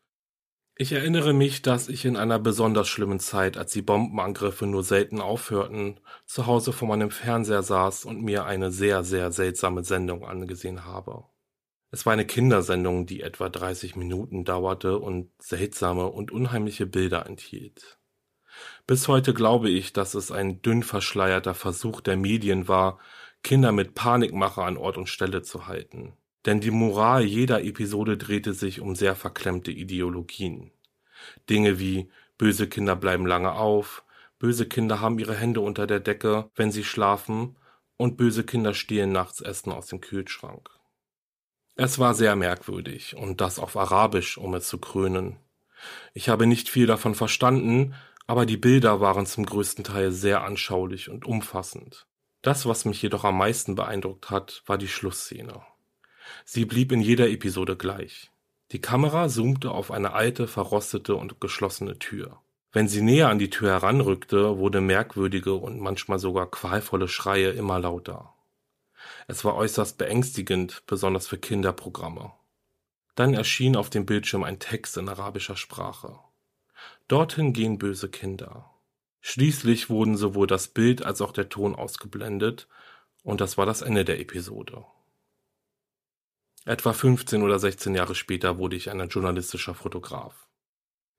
Ich 0.81 0.93
erinnere 0.93 1.33
mich, 1.33 1.61
dass 1.62 1.88
ich 1.88 2.05
in 2.05 2.17
einer 2.17 2.38
besonders 2.38 2.87
schlimmen 2.87 3.19
Zeit, 3.19 3.57
als 3.57 3.73
die 3.73 3.83
Bombenangriffe 3.83 4.64
nur 4.64 4.85
selten 4.85 5.21
aufhörten, 5.21 5.99
zu 6.25 6.47
Hause 6.47 6.73
vor 6.73 6.87
meinem 6.87 7.11
Fernseher 7.11 7.64
saß 7.64 8.05
und 8.05 8.23
mir 8.23 8.45
eine 8.45 8.71
sehr, 8.71 9.03
sehr 9.03 9.33
seltsame 9.33 9.83
Sendung 9.83 10.25
angesehen 10.25 10.85
habe. 10.85 11.25
Es 11.91 12.07
war 12.07 12.12
eine 12.12 12.27
Kindersendung, 12.27 13.07
die 13.07 13.23
etwa 13.23 13.49
30 13.49 13.97
Minuten 13.97 14.45
dauerte 14.45 15.01
und 15.01 15.33
seltsame 15.41 16.07
und 16.07 16.31
unheimliche 16.31 16.87
Bilder 16.87 17.27
enthielt. 17.27 17.99
Bis 18.87 19.09
heute 19.09 19.35
glaube 19.35 19.71
ich, 19.71 19.93
dass 19.93 20.14
es 20.14 20.31
ein 20.31 20.62
dünn 20.62 20.85
verschleierter 20.85 21.55
Versuch 21.55 22.01
der 22.01 22.17
Medien 22.17 22.69
war, 22.69 23.01
Kinder 23.43 23.73
mit 23.73 23.97
Panikmache 23.97 24.62
an 24.62 24.77
Ort 24.77 24.97
und 24.97 25.09
Stelle 25.09 25.43
zu 25.43 25.67
halten. 25.67 26.17
Denn 26.48 26.62
die 26.62 26.70
Moral 26.70 27.24
jeder 27.24 27.62
Episode 27.62 28.16
drehte 28.16 28.54
sich 28.54 28.80
um 28.80 28.96
sehr 28.96 29.14
verklemmte 29.14 29.70
Ideologien. 29.70 30.70
Dinge 31.50 31.78
wie 31.78 32.08
böse 32.38 32.70
Kinder 32.70 32.96
bleiben 32.96 33.26
lange 33.26 33.52
auf, 33.52 34.02
böse 34.38 34.66
Kinder 34.66 35.02
haben 35.02 35.18
ihre 35.18 35.34
Hände 35.34 35.61
unter 35.61 35.87
der 35.87 36.00
Decke, 36.00 36.48
wenn 36.56 36.72
sie 36.72 36.84
schlafen, 36.84 37.58
und 37.98 38.16
böse 38.16 38.44
Kinder 38.44 38.72
stehlen 38.72 39.12
nachts 39.12 39.42
Essen 39.42 39.72
aus 39.72 39.88
dem 39.88 40.00
Kühlschrank. 40.00 40.70
Es 41.74 41.98
war 41.98 42.14
sehr 42.14 42.34
merkwürdig, 42.34 43.14
und 43.14 43.42
das 43.42 43.58
auf 43.58 43.76
Arabisch, 43.76 44.38
um 44.38 44.54
es 44.54 44.68
zu 44.68 44.78
krönen. 44.78 45.37
Ich 46.14 46.30
habe 46.30 46.46
nicht 46.46 46.70
viel 46.70 46.87
davon 46.87 47.14
verstanden, 47.14 47.94
aber 48.26 48.46
die 48.46 48.56
Bilder 48.56 49.02
waren 49.02 49.26
zum 49.26 49.44
größten 49.44 49.84
Teil 49.84 50.12
sehr 50.12 50.44
anschaulich 50.44 51.11
und 51.11 51.26
umfassend. 51.26 52.06
Das, 52.40 52.64
was 52.64 52.87
mich 52.87 53.02
jedoch 53.02 53.24
am 53.24 53.37
meisten 53.37 53.74
beeindruckt 53.74 54.30
hat, 54.30 54.62
war 54.64 54.78
die 54.78 54.88
Schlussszene. 54.88 55.61
Sie 56.45 56.64
blieb 56.64 56.93
in 56.93 57.01
jeder 57.01 57.29
Episode 57.29 57.77
gleich. 57.77 58.31
Die 58.73 58.81
Kamera 58.81 59.29
zoomte 59.29 59.71
auf 59.71 59.91
eine 59.91 60.12
alte, 60.12 60.47
verrostete 60.47 61.14
und 61.14 61.41
geschlossene 61.41 61.99
Tür. 61.99 62.41
Wenn 62.71 62.87
sie 62.87 63.01
näher 63.01 63.31
an 63.31 63.38
die 63.38 63.51
Tür 63.51 63.71
heranrückte, 63.71 64.59
wurde 64.59 64.81
merkwürdige 64.81 65.55
und 65.55 65.81
manchmal 65.81 66.19
sogar 66.19 66.51
qualvolle 66.51 67.09
Schreie 67.09 67.51
immer 67.51 67.79
lauter. 67.79 68.35
Es 69.27 69.45
war 69.45 69.55
äußerst 69.55 69.97
beängstigend, 69.97 70.83
besonders 70.87 71.27
für 71.29 71.38
Kinderprogramme. 71.38 72.33
Dann 73.14 73.35
erschien 73.35 73.75
auf 73.75 73.91
dem 73.91 74.05
Bildschirm 74.05 74.45
ein 74.45 74.59
Text 74.59 74.97
in 74.97 75.09
arabischer 75.09 75.57
Sprache. 75.57 76.19
Dorthin 77.09 77.53
gehen 77.53 77.79
böse 77.79 78.11
Kinder. 78.11 78.71
Schließlich 79.21 79.91
wurden 79.91 80.17
sowohl 80.17 80.47
das 80.47 80.69
Bild 80.69 81.03
als 81.05 81.21
auch 81.21 81.33
der 81.33 81.49
Ton 81.49 81.75
ausgeblendet, 81.75 82.69
und 83.25 83.41
das 83.41 83.59
war 83.59 83.67
das 83.67 83.83
Ende 83.83 84.05
der 84.05 84.21
Episode. 84.21 84.85
Etwa 86.68 86.92
15 86.92 87.42
oder 87.42 87.59
16 87.59 87.94
Jahre 87.94 88.14
später 88.14 88.59
wurde 88.59 88.76
ich 88.76 88.90
ein 88.90 89.09
journalistischer 89.09 89.72
Fotograf. 89.72 90.50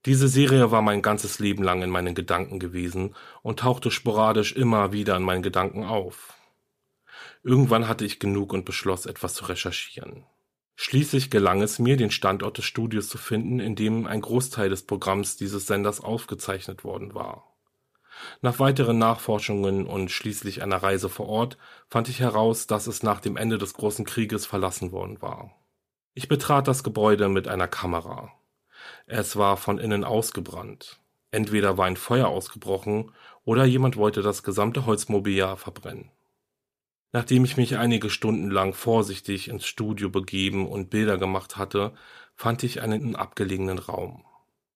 Diese 0.06 0.28
Serie 0.28 0.70
war 0.70 0.84
mein 0.84 1.02
ganzes 1.02 1.40
Leben 1.40 1.64
lang 1.64 1.82
in 1.82 1.90
meinen 1.90 2.14
Gedanken 2.14 2.60
gewesen 2.60 3.16
und 3.42 3.62
tauchte 3.62 3.90
sporadisch 3.90 4.54
immer 4.54 4.92
wieder 4.92 5.18
in 5.18 5.24
meinen 5.24 5.42
Gedanken 5.42 5.86
auf. 5.86 6.36
Irgendwann 7.42 7.88
hatte 7.88 8.06
ich 8.06 8.20
genug 8.20 8.54
und 8.54 8.64
beschloss, 8.64 9.08
etwas 9.08 9.34
zu 9.34 9.46
recherchieren. 9.46 10.24
Schließlich 10.76 11.32
gelang 11.32 11.64
es 11.64 11.80
mir, 11.80 11.98
den 11.98 12.12
Standort 12.12 12.60
des 12.60 12.66
Studios 12.66 13.10
zu 13.10 13.18
finden, 13.18 13.60
in 13.60 13.76
dem 13.76 14.06
ein 14.06 14.22
Großteil 14.22 14.70
des 14.70 14.86
Programms 14.86 15.36
dieses 15.36 15.66
Senders 15.66 16.00
aufgezeichnet 16.00 16.84
worden 16.84 17.16
war. 17.16 17.49
Nach 18.42 18.60
weiteren 18.60 18.98
Nachforschungen 18.98 19.86
und 19.86 20.12
schließlich 20.12 20.62
einer 20.64 20.82
Reise 20.82 21.10
vor 21.10 21.28
Ort 21.28 21.58
fand 21.90 22.10
ich 22.10 22.20
heraus, 22.20 22.68
dass 22.68 22.88
es 22.88 23.04
nach 23.04 23.20
dem 23.20 23.38
Ende 23.38 23.58
des 23.58 23.74
Großen 23.74 24.06
Krieges 24.06 24.46
verlassen 24.46 24.92
worden 24.92 25.22
war. 25.22 25.52
Ich 26.14 26.28
betrat 26.28 26.68
das 26.68 26.84
Gebäude 26.84 27.30
mit 27.30 27.48
einer 27.48 27.68
Kamera. 27.68 28.32
Es 29.06 29.36
war 29.36 29.58
von 29.58 29.78
innen 29.78 30.04
ausgebrannt. 30.04 31.00
Entweder 31.32 31.78
war 31.78 31.86
ein 31.86 31.98
Feuer 31.98 32.28
ausgebrochen 32.28 33.12
oder 33.44 33.66
jemand 33.66 33.98
wollte 33.98 34.22
das 34.22 34.44
gesamte 34.44 34.86
Holzmobiliar 34.86 35.58
verbrennen. 35.58 36.12
Nachdem 37.12 37.44
ich 37.44 37.58
mich 37.58 37.78
einige 37.78 38.10
Stunden 38.10 38.52
lang 38.52 38.74
vorsichtig 38.74 39.48
ins 39.48 39.66
Studio 39.66 40.10
begeben 40.10 40.68
und 40.68 40.90
Bilder 40.90 41.18
gemacht 41.18 41.58
hatte, 41.58 41.94
fand 42.36 42.64
ich 42.64 42.82
einen 42.82 43.16
abgelegenen 43.16 43.80
Raum. 43.80 44.24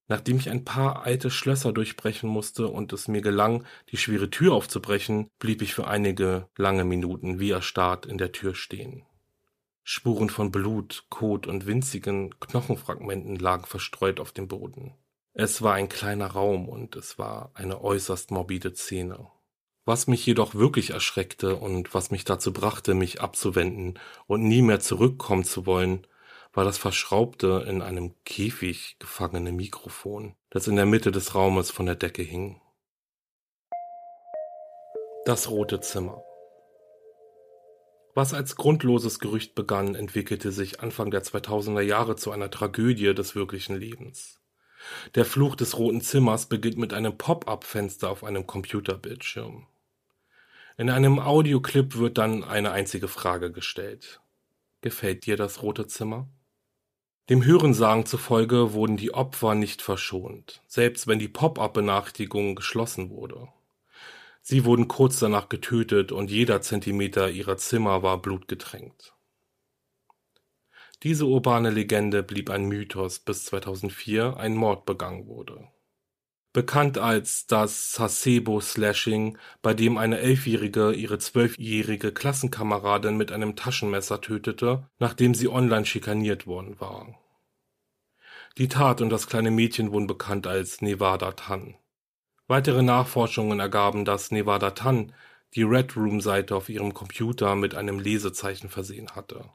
Nachdem 0.06 0.36
ich 0.36 0.50
ein 0.50 0.64
paar 0.64 1.04
alte 1.04 1.30
Schlösser 1.30 1.72
durchbrechen 1.72 2.28
musste 2.28 2.68
und 2.68 2.92
es 2.92 3.08
mir 3.08 3.22
gelang, 3.22 3.64
die 3.90 3.96
schwere 3.96 4.28
Tür 4.28 4.52
aufzubrechen, 4.52 5.28
blieb 5.38 5.62
ich 5.62 5.74
für 5.74 5.86
einige 5.86 6.48
lange 6.56 6.84
Minuten 6.84 7.40
wie 7.40 7.50
erstarrt 7.50 8.04
in 8.04 8.18
der 8.18 8.32
Tür 8.32 8.54
stehen. 8.54 9.04
Spuren 9.82 10.30
von 10.30 10.50
Blut, 10.50 11.04
Kot 11.10 11.46
und 11.46 11.66
winzigen 11.66 12.38
Knochenfragmenten 12.40 13.36
lagen 13.36 13.64
verstreut 13.64 14.20
auf 14.20 14.32
dem 14.32 14.48
Boden. 14.48 14.94
Es 15.32 15.62
war 15.62 15.74
ein 15.74 15.88
kleiner 15.88 16.28
Raum 16.28 16.68
und 16.68 16.96
es 16.96 17.18
war 17.18 17.50
eine 17.54 17.82
äußerst 17.82 18.30
morbide 18.30 18.74
Szene. 18.74 19.26
Was 19.84 20.06
mich 20.06 20.24
jedoch 20.24 20.54
wirklich 20.54 20.90
erschreckte 20.90 21.56
und 21.56 21.92
was 21.92 22.10
mich 22.10 22.24
dazu 22.24 22.52
brachte, 22.52 22.94
mich 22.94 23.20
abzuwenden 23.20 23.98
und 24.26 24.42
nie 24.42 24.62
mehr 24.62 24.80
zurückkommen 24.80 25.44
zu 25.44 25.66
wollen, 25.66 26.06
war 26.54 26.64
das 26.64 26.78
verschraubte, 26.78 27.64
in 27.68 27.82
einem 27.82 28.14
Käfig 28.24 28.96
gefangene 28.98 29.52
Mikrofon, 29.52 30.36
das 30.50 30.68
in 30.68 30.76
der 30.76 30.86
Mitte 30.86 31.10
des 31.10 31.34
Raumes 31.34 31.70
von 31.70 31.86
der 31.86 31.96
Decke 31.96 32.22
hing. 32.22 32.60
Das 35.26 35.50
rote 35.50 35.80
Zimmer. 35.80 36.22
Was 38.14 38.32
als 38.32 38.54
grundloses 38.54 39.18
Gerücht 39.18 39.56
begann, 39.56 39.96
entwickelte 39.96 40.52
sich 40.52 40.80
Anfang 40.80 41.10
der 41.10 41.24
2000er 41.24 41.80
Jahre 41.80 42.14
zu 42.14 42.30
einer 42.30 42.50
Tragödie 42.50 43.12
des 43.12 43.34
wirklichen 43.34 43.76
Lebens. 43.76 44.40
Der 45.16 45.24
Fluch 45.24 45.56
des 45.56 45.76
roten 45.76 46.02
Zimmers 46.02 46.46
beginnt 46.46 46.76
mit 46.76 46.92
einem 46.92 47.18
Pop-up-Fenster 47.18 48.08
auf 48.10 48.22
einem 48.22 48.46
Computerbildschirm. 48.46 49.66
In 50.76 50.90
einem 50.90 51.18
Audioclip 51.18 51.96
wird 51.96 52.18
dann 52.18 52.44
eine 52.44 52.70
einzige 52.70 53.08
Frage 53.08 53.50
gestellt. 53.50 54.20
Gefällt 54.82 55.26
dir 55.26 55.36
das 55.36 55.62
rote 55.62 55.86
Zimmer? 55.86 56.28
Dem 57.30 57.42
Hörensagen 57.42 58.04
zufolge 58.04 58.74
wurden 58.74 58.98
die 58.98 59.14
Opfer 59.14 59.54
nicht 59.54 59.80
verschont, 59.80 60.62
selbst 60.66 61.06
wenn 61.06 61.18
die 61.18 61.28
Pop-up-Benachrichtigung 61.28 62.54
geschlossen 62.54 63.08
wurde. 63.08 63.48
Sie 64.42 64.66
wurden 64.66 64.88
kurz 64.88 65.20
danach 65.20 65.48
getötet 65.48 66.12
und 66.12 66.30
jeder 66.30 66.60
Zentimeter 66.60 67.30
ihrer 67.30 67.56
Zimmer 67.56 68.02
war 68.02 68.20
blutgetränkt. 68.20 69.14
Diese 71.02 71.24
urbane 71.24 71.70
Legende 71.70 72.22
blieb 72.22 72.50
ein 72.50 72.66
Mythos, 72.66 73.20
bis 73.20 73.46
2004 73.46 74.36
ein 74.36 74.54
Mord 74.54 74.84
begangen 74.84 75.26
wurde. 75.26 75.68
Bekannt 76.54 76.98
als 76.98 77.48
das 77.48 77.94
Sasebo-Slashing, 77.94 79.38
bei 79.60 79.74
dem 79.74 79.98
eine 79.98 80.20
Elfjährige 80.20 80.92
ihre 80.92 81.18
zwölfjährige 81.18 82.12
Klassenkameradin 82.12 83.16
mit 83.16 83.32
einem 83.32 83.56
Taschenmesser 83.56 84.20
tötete, 84.20 84.88
nachdem 85.00 85.34
sie 85.34 85.48
online 85.48 85.84
schikaniert 85.84 86.46
worden 86.46 86.78
war. 86.78 87.18
Die 88.56 88.68
Tat 88.68 89.00
und 89.00 89.10
das 89.10 89.26
kleine 89.26 89.50
Mädchen 89.50 89.90
wurden 89.90 90.06
bekannt 90.06 90.46
als 90.46 90.80
Nevada 90.80 91.32
Tan. 91.32 91.74
Weitere 92.46 92.82
Nachforschungen 92.82 93.58
ergaben, 93.58 94.04
dass 94.04 94.30
Nevada 94.30 94.70
Tan 94.70 95.12
die 95.56 95.64
Red 95.64 95.96
Room-Seite 95.96 96.54
auf 96.54 96.68
ihrem 96.68 96.94
Computer 96.94 97.56
mit 97.56 97.74
einem 97.74 97.98
Lesezeichen 97.98 98.68
versehen 98.68 99.10
hatte. 99.16 99.50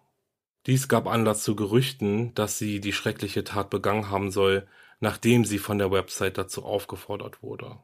Dies 0.66 0.90
gab 0.90 1.08
Anlass 1.08 1.44
zu 1.44 1.56
Gerüchten, 1.56 2.36
dass 2.36 2.58
sie 2.58 2.82
die 2.82 2.92
schreckliche 2.92 3.46
Tat 3.46 3.70
begangen 3.70 4.10
haben 4.10 4.32
soll, 4.32 4.68
nachdem 5.00 5.46
sie 5.46 5.60
von 5.60 5.78
der 5.78 5.92
Website 5.92 6.38
dazu 6.38 6.64
aufgefordert 6.64 7.42
wurde. 7.42 7.78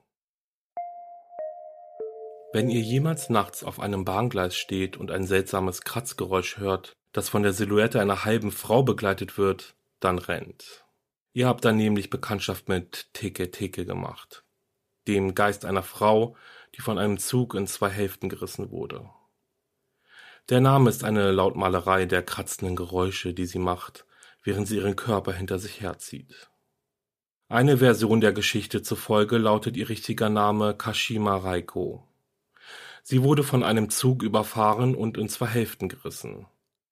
Wenn 2.53 2.69
ihr 2.69 2.81
jemals 2.81 3.29
nachts 3.29 3.63
auf 3.63 3.79
einem 3.79 4.05
Bahngleis 4.05 4.55
steht 4.55 4.97
und 4.97 5.11
ein 5.11 5.25
seltsames 5.25 5.81
Kratzgeräusch 5.81 6.57
hört, 6.57 6.95
das 7.11 7.29
von 7.29 7.43
der 7.43 7.53
Silhouette 7.53 7.99
einer 7.99 8.23
halben 8.23 8.51
Frau 8.51 8.83
begleitet 8.83 9.37
wird, 9.37 9.75
dann 9.99 10.19
rennt. 10.19 10.85
Ihr 11.33 11.47
habt 11.47 11.65
dann 11.65 11.75
nämlich 11.75 12.09
Bekanntschaft 12.09 12.69
mit 12.69 13.13
Teke 13.13 13.51
Teke 13.51 13.85
gemacht 13.85 14.45
dem 15.07 15.35
Geist 15.35 15.65
einer 15.65 15.83
Frau, 15.83 16.35
die 16.75 16.81
von 16.81 16.97
einem 16.97 17.17
Zug 17.17 17.53
in 17.55 17.67
zwei 17.67 17.89
Hälften 17.89 18.29
gerissen 18.29 18.71
wurde. 18.71 19.09
Der 20.49 20.61
Name 20.61 20.89
ist 20.89 21.03
eine 21.03 21.31
Lautmalerei 21.31 22.05
der 22.05 22.21
kratzenden 22.23 22.75
Geräusche, 22.75 23.33
die 23.33 23.45
sie 23.45 23.59
macht, 23.59 24.05
während 24.43 24.67
sie 24.67 24.77
ihren 24.77 24.95
Körper 24.95 25.33
hinter 25.33 25.57
sich 25.57 25.81
herzieht. 25.81 26.49
Eine 27.55 27.77
Version 27.77 28.19
der 28.19 28.33
Geschichte 28.33 28.81
zufolge 28.81 29.37
lautet 29.37 29.77
ihr 29.77 29.87
richtiger 29.87 30.29
Name 30.29 30.75
Kashima 30.75 31.37
Reiko. 31.37 32.03
Sie 33.01 33.23
wurde 33.23 33.43
von 33.43 33.63
einem 33.63 33.89
Zug 33.89 34.23
überfahren 34.23 34.93
und 34.93 35.17
in 35.17 35.29
zwei 35.29 35.45
Hälften 35.45 35.87
gerissen. 35.87 36.47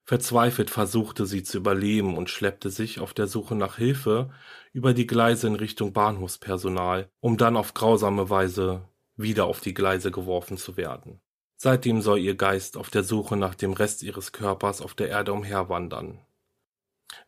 Verzweifelt 0.05 0.69
versuchte 0.69 1.25
sie 1.25 1.43
zu 1.43 1.57
überleben 1.57 2.15
und 2.15 2.29
schleppte 2.29 2.69
sich 2.69 3.01
auf 3.01 3.13
der 3.13 3.27
Suche 3.27 3.55
nach 3.55 3.75
Hilfe 3.75 4.29
über 4.71 4.93
die 4.93 5.05
Gleise 5.05 5.47
in 5.47 5.55
Richtung 5.55 5.91
Bahnhofspersonal, 5.91 7.09
um 7.19 7.35
dann 7.35 7.57
auf 7.57 7.73
grausame 7.73 8.29
Weise 8.29 8.87
wieder 9.17 9.47
auf 9.47 9.59
die 9.59 9.73
Gleise 9.73 10.11
geworfen 10.11 10.55
zu 10.55 10.77
werden. 10.77 11.19
Seitdem 11.57 12.01
soll 12.01 12.19
ihr 12.19 12.35
Geist 12.35 12.77
auf 12.77 12.89
der 12.89 13.03
Suche 13.03 13.35
nach 13.35 13.55
dem 13.55 13.73
Rest 13.73 14.01
ihres 14.01 14.31
Körpers 14.31 14.81
auf 14.81 14.93
der 14.93 15.09
Erde 15.09 15.33
umherwandern. 15.33 16.21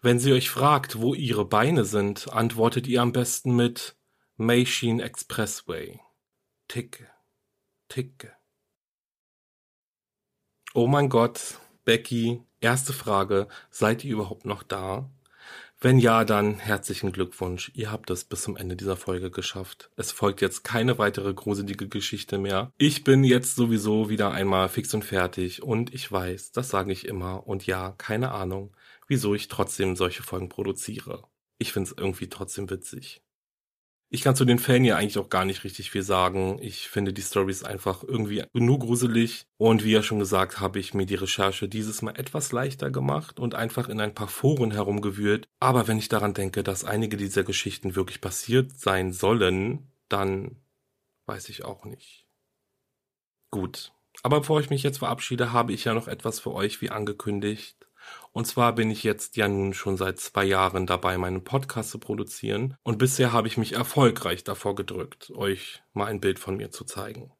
Wenn 0.01 0.19
sie 0.19 0.33
euch 0.33 0.49
fragt, 0.49 0.99
wo 0.99 1.13
ihre 1.13 1.45
Beine 1.45 1.85
sind, 1.85 2.31
antwortet 2.31 2.87
ihr 2.87 3.01
am 3.01 3.11
besten 3.11 3.55
mit 3.55 3.95
Meishin 4.37 4.99
Expressway. 4.99 5.99
Ticke, 6.67 7.09
ticke. 7.87 8.33
Oh 10.73 10.87
mein 10.87 11.09
Gott, 11.09 11.59
Becky, 11.85 12.43
erste 12.59 12.91
Frage, 12.91 13.47
seid 13.69 14.03
ihr 14.03 14.13
überhaupt 14.13 14.45
noch 14.45 14.63
da? 14.63 15.09
Wenn 15.79 15.99
ja, 15.99 16.25
dann 16.25 16.57
herzlichen 16.57 17.11
Glückwunsch. 17.11 17.71
Ihr 17.75 17.91
habt 17.91 18.09
es 18.09 18.23
bis 18.23 18.41
zum 18.41 18.57
Ende 18.57 18.75
dieser 18.75 18.97
Folge 18.97 19.29
geschafft. 19.29 19.91
Es 19.97 20.11
folgt 20.11 20.41
jetzt 20.41 20.63
keine 20.63 20.97
weitere 20.97 21.33
gruselige 21.33 21.87
Geschichte 21.87 22.37
mehr. 22.37 22.71
Ich 22.77 23.03
bin 23.03 23.23
jetzt 23.23 23.55
sowieso 23.55 24.09
wieder 24.09 24.31
einmal 24.31 24.67
fix 24.67 24.93
und 24.93 25.05
fertig 25.05 25.61
und 25.61 25.93
ich 25.93 26.11
weiß, 26.11 26.53
das 26.53 26.69
sage 26.69 26.91
ich 26.91 27.05
immer 27.07 27.45
und 27.45 27.67
ja, 27.67 27.93
keine 27.97 28.31
Ahnung, 28.31 28.75
wieso 29.07 29.35
ich 29.35 29.47
trotzdem 29.47 29.95
solche 29.95 30.23
Folgen 30.23 30.49
produziere. 30.49 31.23
Ich 31.57 31.71
find's 31.71 31.93
irgendwie 31.95 32.29
trotzdem 32.29 32.69
witzig. 32.69 33.21
Ich 34.09 34.21
kann 34.21 34.35
zu 34.35 34.45
den 34.45 34.59
Fällen 34.59 34.85
ja 34.85 34.97
eigentlich 34.97 35.17
auch 35.17 35.29
gar 35.29 35.45
nicht 35.45 35.63
richtig 35.63 35.89
viel 35.91 36.03
sagen. 36.03 36.59
Ich 36.61 36.87
finde 36.87 37.11
die 37.11 37.21
Stories 37.21 37.63
einfach 37.63 38.03
irgendwie 38.03 38.43
nur 38.53 38.79
gruselig. 38.79 39.45
Und 39.57 39.83
wie 39.83 39.91
ja 39.91 40.03
schon 40.03 40.19
gesagt, 40.19 40.59
habe 40.59 40.79
ich 40.79 40.93
mir 40.93 41.05
die 41.05 41.15
Recherche 41.15 41.67
dieses 41.67 42.01
Mal 42.01 42.15
etwas 42.17 42.51
leichter 42.51 42.91
gemacht 42.91 43.39
und 43.39 43.55
einfach 43.55 43.89
in 43.89 43.99
ein 43.99 44.13
paar 44.13 44.27
Foren 44.27 44.71
herumgewühlt. 44.71 45.47
Aber 45.59 45.87
wenn 45.87 45.97
ich 45.97 46.07
daran 46.07 46.33
denke, 46.33 46.63
dass 46.63 46.85
einige 46.85 47.17
dieser 47.17 47.43
Geschichten 47.43 47.95
wirklich 47.95 48.21
passiert 48.21 48.77
sein 48.79 49.11
sollen, 49.11 49.91
dann 50.07 50.61
weiß 51.25 51.49
ich 51.49 51.65
auch 51.65 51.83
nicht. 51.83 52.27
Gut. 53.49 53.91
Aber 54.23 54.39
bevor 54.39 54.59
ich 54.59 54.69
mich 54.69 54.83
jetzt 54.83 54.99
verabschiede, 54.99 55.51
habe 55.51 55.73
ich 55.73 55.83
ja 55.83 55.93
noch 55.93 56.07
etwas 56.07 56.39
für 56.39 56.53
euch, 56.53 56.79
wie 56.81 56.89
angekündigt. 56.89 57.87
Und 58.35 58.43
zwar 58.47 58.75
bin 58.75 58.91
ich 58.91 59.03
jetzt 59.03 59.37
ja 59.37 59.47
nun 59.47 59.73
schon 59.73 59.95
seit 59.95 60.19
zwei 60.19 60.43
Jahren 60.43 60.85
dabei, 60.85 61.17
meinen 61.17 61.45
Podcast 61.45 61.89
zu 61.89 61.99
produzieren. 61.99 62.75
Und 62.83 62.97
bisher 62.97 63.31
habe 63.31 63.47
ich 63.47 63.55
mich 63.55 63.71
erfolgreich 63.71 64.43
davor 64.43 64.75
gedrückt, 64.75 65.31
euch 65.31 65.81
mal 65.93 66.07
ein 66.07 66.19
Bild 66.19 66.37
von 66.37 66.57
mir 66.57 66.69
zu 66.69 66.83
zeigen. 66.83 67.31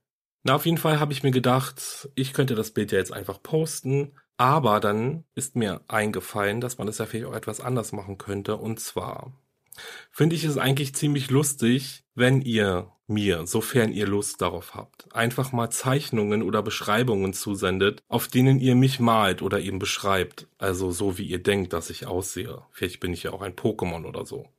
Na, 0.43 0.55
auf 0.55 0.65
jeden 0.65 0.77
Fall 0.77 1.01
habe 1.01 1.11
ich 1.11 1.21
mir 1.21 1.31
gedacht, 1.31 2.09
ich 2.15 2.31
könnte 2.31 2.55
das 2.55 2.71
Bild 2.71 2.93
ja 2.93 2.97
jetzt 2.97 3.11
einfach 3.11 3.43
posten. 3.43 4.13
Aber 4.37 4.79
dann 4.79 5.25
ist 5.35 5.57
mir 5.57 5.81
eingefallen, 5.89 6.61
dass 6.61 6.77
man 6.77 6.87
das 6.87 6.99
ja 6.99 7.05
vielleicht 7.05 7.27
auch 7.27 7.35
etwas 7.35 7.59
anders 7.59 7.91
machen 7.91 8.17
könnte. 8.17 8.55
Und 8.55 8.79
zwar 8.79 9.33
finde 10.11 10.35
ich 10.35 10.43
es 10.43 10.57
eigentlich 10.57 10.95
ziemlich 10.95 11.29
lustig, 11.29 12.03
wenn 12.15 12.41
ihr 12.41 12.91
mir, 13.07 13.45
sofern 13.45 13.91
ihr 13.91 14.07
Lust 14.07 14.41
darauf 14.41 14.73
habt, 14.73 15.13
einfach 15.13 15.51
mal 15.51 15.69
Zeichnungen 15.69 16.41
oder 16.41 16.63
Beschreibungen 16.63 17.33
zusendet, 17.33 18.01
auf 18.07 18.27
denen 18.27 18.59
ihr 18.59 18.75
mich 18.75 18.99
malt 18.99 19.41
oder 19.41 19.59
eben 19.59 19.79
beschreibt. 19.79 20.47
Also 20.57 20.91
so 20.91 21.17
wie 21.17 21.25
ihr 21.25 21.41
denkt, 21.41 21.73
dass 21.73 21.89
ich 21.89 22.07
aussehe. 22.07 22.63
Vielleicht 22.71 22.99
bin 22.99 23.13
ich 23.13 23.23
ja 23.23 23.31
auch 23.31 23.41
ein 23.41 23.55
Pokémon 23.55 24.05
oder 24.05 24.25
so. 24.25 24.49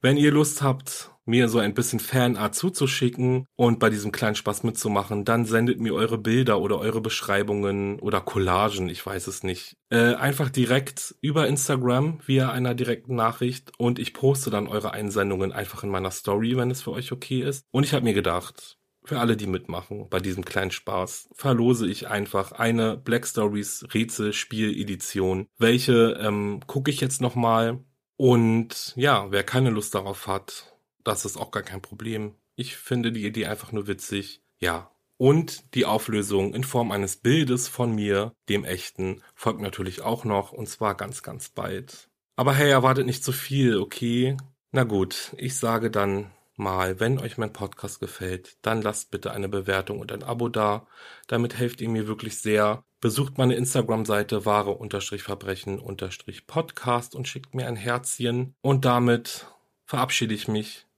Wenn 0.00 0.16
ihr 0.16 0.32
Lust 0.32 0.62
habt, 0.62 1.10
mir 1.30 1.48
so 1.48 1.58
ein 1.58 1.74
bisschen 1.74 2.00
Fanart 2.00 2.54
zuzuschicken 2.54 3.46
und 3.56 3.78
bei 3.78 3.88
diesem 3.88 4.12
kleinen 4.12 4.34
Spaß 4.34 4.64
mitzumachen, 4.64 5.24
dann 5.24 5.46
sendet 5.46 5.80
mir 5.80 5.94
eure 5.94 6.18
Bilder 6.18 6.60
oder 6.60 6.78
eure 6.78 7.00
Beschreibungen 7.00 7.98
oder 8.00 8.20
Collagen, 8.20 8.88
ich 8.88 9.04
weiß 9.04 9.28
es 9.28 9.42
nicht, 9.42 9.76
äh, 9.90 10.14
einfach 10.14 10.50
direkt 10.50 11.14
über 11.22 11.46
Instagram 11.46 12.18
via 12.26 12.50
einer 12.50 12.74
direkten 12.74 13.14
Nachricht 13.14 13.72
und 13.78 13.98
ich 13.98 14.12
poste 14.12 14.50
dann 14.50 14.66
eure 14.66 14.92
Einsendungen 14.92 15.52
einfach 15.52 15.84
in 15.84 15.90
meiner 15.90 16.10
Story, 16.10 16.56
wenn 16.56 16.70
es 16.70 16.82
für 16.82 16.92
euch 16.92 17.12
okay 17.12 17.40
ist. 17.42 17.64
Und 17.70 17.84
ich 17.84 17.94
habe 17.94 18.04
mir 18.04 18.14
gedacht, 18.14 18.76
für 19.04 19.18
alle, 19.18 19.36
die 19.36 19.46
mitmachen 19.46 20.08
bei 20.08 20.20
diesem 20.20 20.44
kleinen 20.44 20.70
Spaß, 20.70 21.30
verlose 21.32 21.86
ich 21.88 22.08
einfach 22.08 22.52
eine 22.52 22.96
Black 22.96 23.26
Stories 23.26 23.86
Rätsel 23.94 24.32
Spiel 24.32 24.70
Edition. 24.78 25.46
Welche 25.58 26.18
ähm, 26.20 26.60
gucke 26.66 26.90
ich 26.90 27.00
jetzt 27.00 27.20
nochmal? 27.20 27.82
Und 28.16 28.92
ja, 28.96 29.30
wer 29.30 29.42
keine 29.42 29.70
Lust 29.70 29.94
darauf 29.94 30.26
hat, 30.26 30.69
das 31.04 31.24
ist 31.24 31.36
auch 31.36 31.50
gar 31.50 31.62
kein 31.62 31.82
Problem. 31.82 32.34
Ich 32.56 32.76
finde 32.76 33.12
die 33.12 33.26
Idee 33.26 33.46
einfach 33.46 33.72
nur 33.72 33.86
witzig. 33.86 34.42
Ja. 34.58 34.90
Und 35.16 35.74
die 35.74 35.84
Auflösung 35.84 36.54
in 36.54 36.64
Form 36.64 36.92
eines 36.92 37.16
Bildes 37.16 37.68
von 37.68 37.94
mir, 37.94 38.32
dem 38.48 38.64
echten, 38.64 39.22
folgt 39.34 39.60
natürlich 39.60 40.00
auch 40.00 40.24
noch 40.24 40.52
und 40.52 40.66
zwar 40.66 40.94
ganz, 40.94 41.22
ganz 41.22 41.50
bald. 41.50 42.08
Aber 42.36 42.54
hey, 42.54 42.70
erwartet 42.70 43.04
nicht 43.04 43.22
zu 43.22 43.32
viel, 43.32 43.78
okay? 43.78 44.38
Na 44.72 44.84
gut, 44.84 45.34
ich 45.36 45.56
sage 45.56 45.90
dann 45.90 46.30
mal, 46.56 47.00
wenn 47.00 47.18
euch 47.18 47.36
mein 47.38 47.52
Podcast 47.52 47.98
gefällt, 48.00 48.56
dann 48.62 48.82
lasst 48.82 49.10
bitte 49.10 49.32
eine 49.32 49.48
Bewertung 49.48 49.98
und 49.98 50.12
ein 50.12 50.22
Abo 50.22 50.48
da. 50.48 50.86
Damit 51.26 51.58
helft 51.58 51.80
ihr 51.80 51.88
mir 51.88 52.06
wirklich 52.06 52.38
sehr. 52.38 52.84
Besucht 53.00 53.36
meine 53.38 53.56
Instagram-Seite 53.56 54.44
wahre-verbrechen-podcast 54.44 57.14
und 57.14 57.26
schickt 57.26 57.54
mir 57.54 57.66
ein 57.66 57.76
Herzchen. 57.76 58.54
Und 58.60 58.84
damit 58.84 59.46
verabschiede 59.84 60.34
ich 60.34 60.48
mich. 60.48 60.86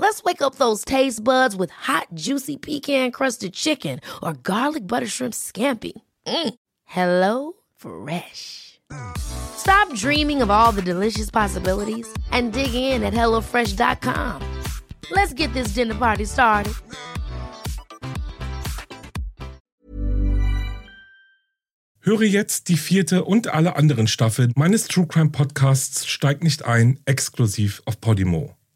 Let's 0.00 0.22
wake 0.22 0.40
up 0.40 0.54
those 0.54 0.82
taste 0.82 1.22
buds 1.22 1.54
with 1.54 1.70
hot, 1.70 2.06
juicy 2.14 2.56
pecan-crusted 2.56 3.52
chicken 3.52 4.00
or 4.22 4.32
garlic 4.32 4.86
butter 4.86 5.06
shrimp 5.06 5.34
scampi. 5.34 5.92
Mm. 6.26 6.54
Hello 6.86 7.52
Fresh. 7.76 8.80
Stop 9.18 9.94
dreaming 9.94 10.40
of 10.40 10.50
all 10.50 10.72
the 10.72 10.80
delicious 10.80 11.30
possibilities 11.30 12.08
and 12.32 12.54
dig 12.54 12.72
in 12.72 13.04
at 13.04 13.12
HelloFresh.com. 13.12 14.40
Let's 15.10 15.34
get 15.34 15.52
this 15.52 15.74
dinner 15.74 15.94
party 15.94 16.24
started. 16.24 16.72
Höre 22.02 22.22
jetzt 22.22 22.68
die 22.68 22.78
vierte 22.78 23.24
und 23.24 23.48
alle 23.48 23.76
anderen 23.76 24.06
Staffeln 24.06 24.52
meines 24.56 24.88
True 24.88 25.06
Crime 25.06 25.28
Podcasts 25.28 26.06
Steigt 26.06 26.42
nicht 26.42 26.64
ein, 26.64 26.98
exklusiv 27.04 27.82
auf 27.84 28.00
Podimo. 28.00 28.56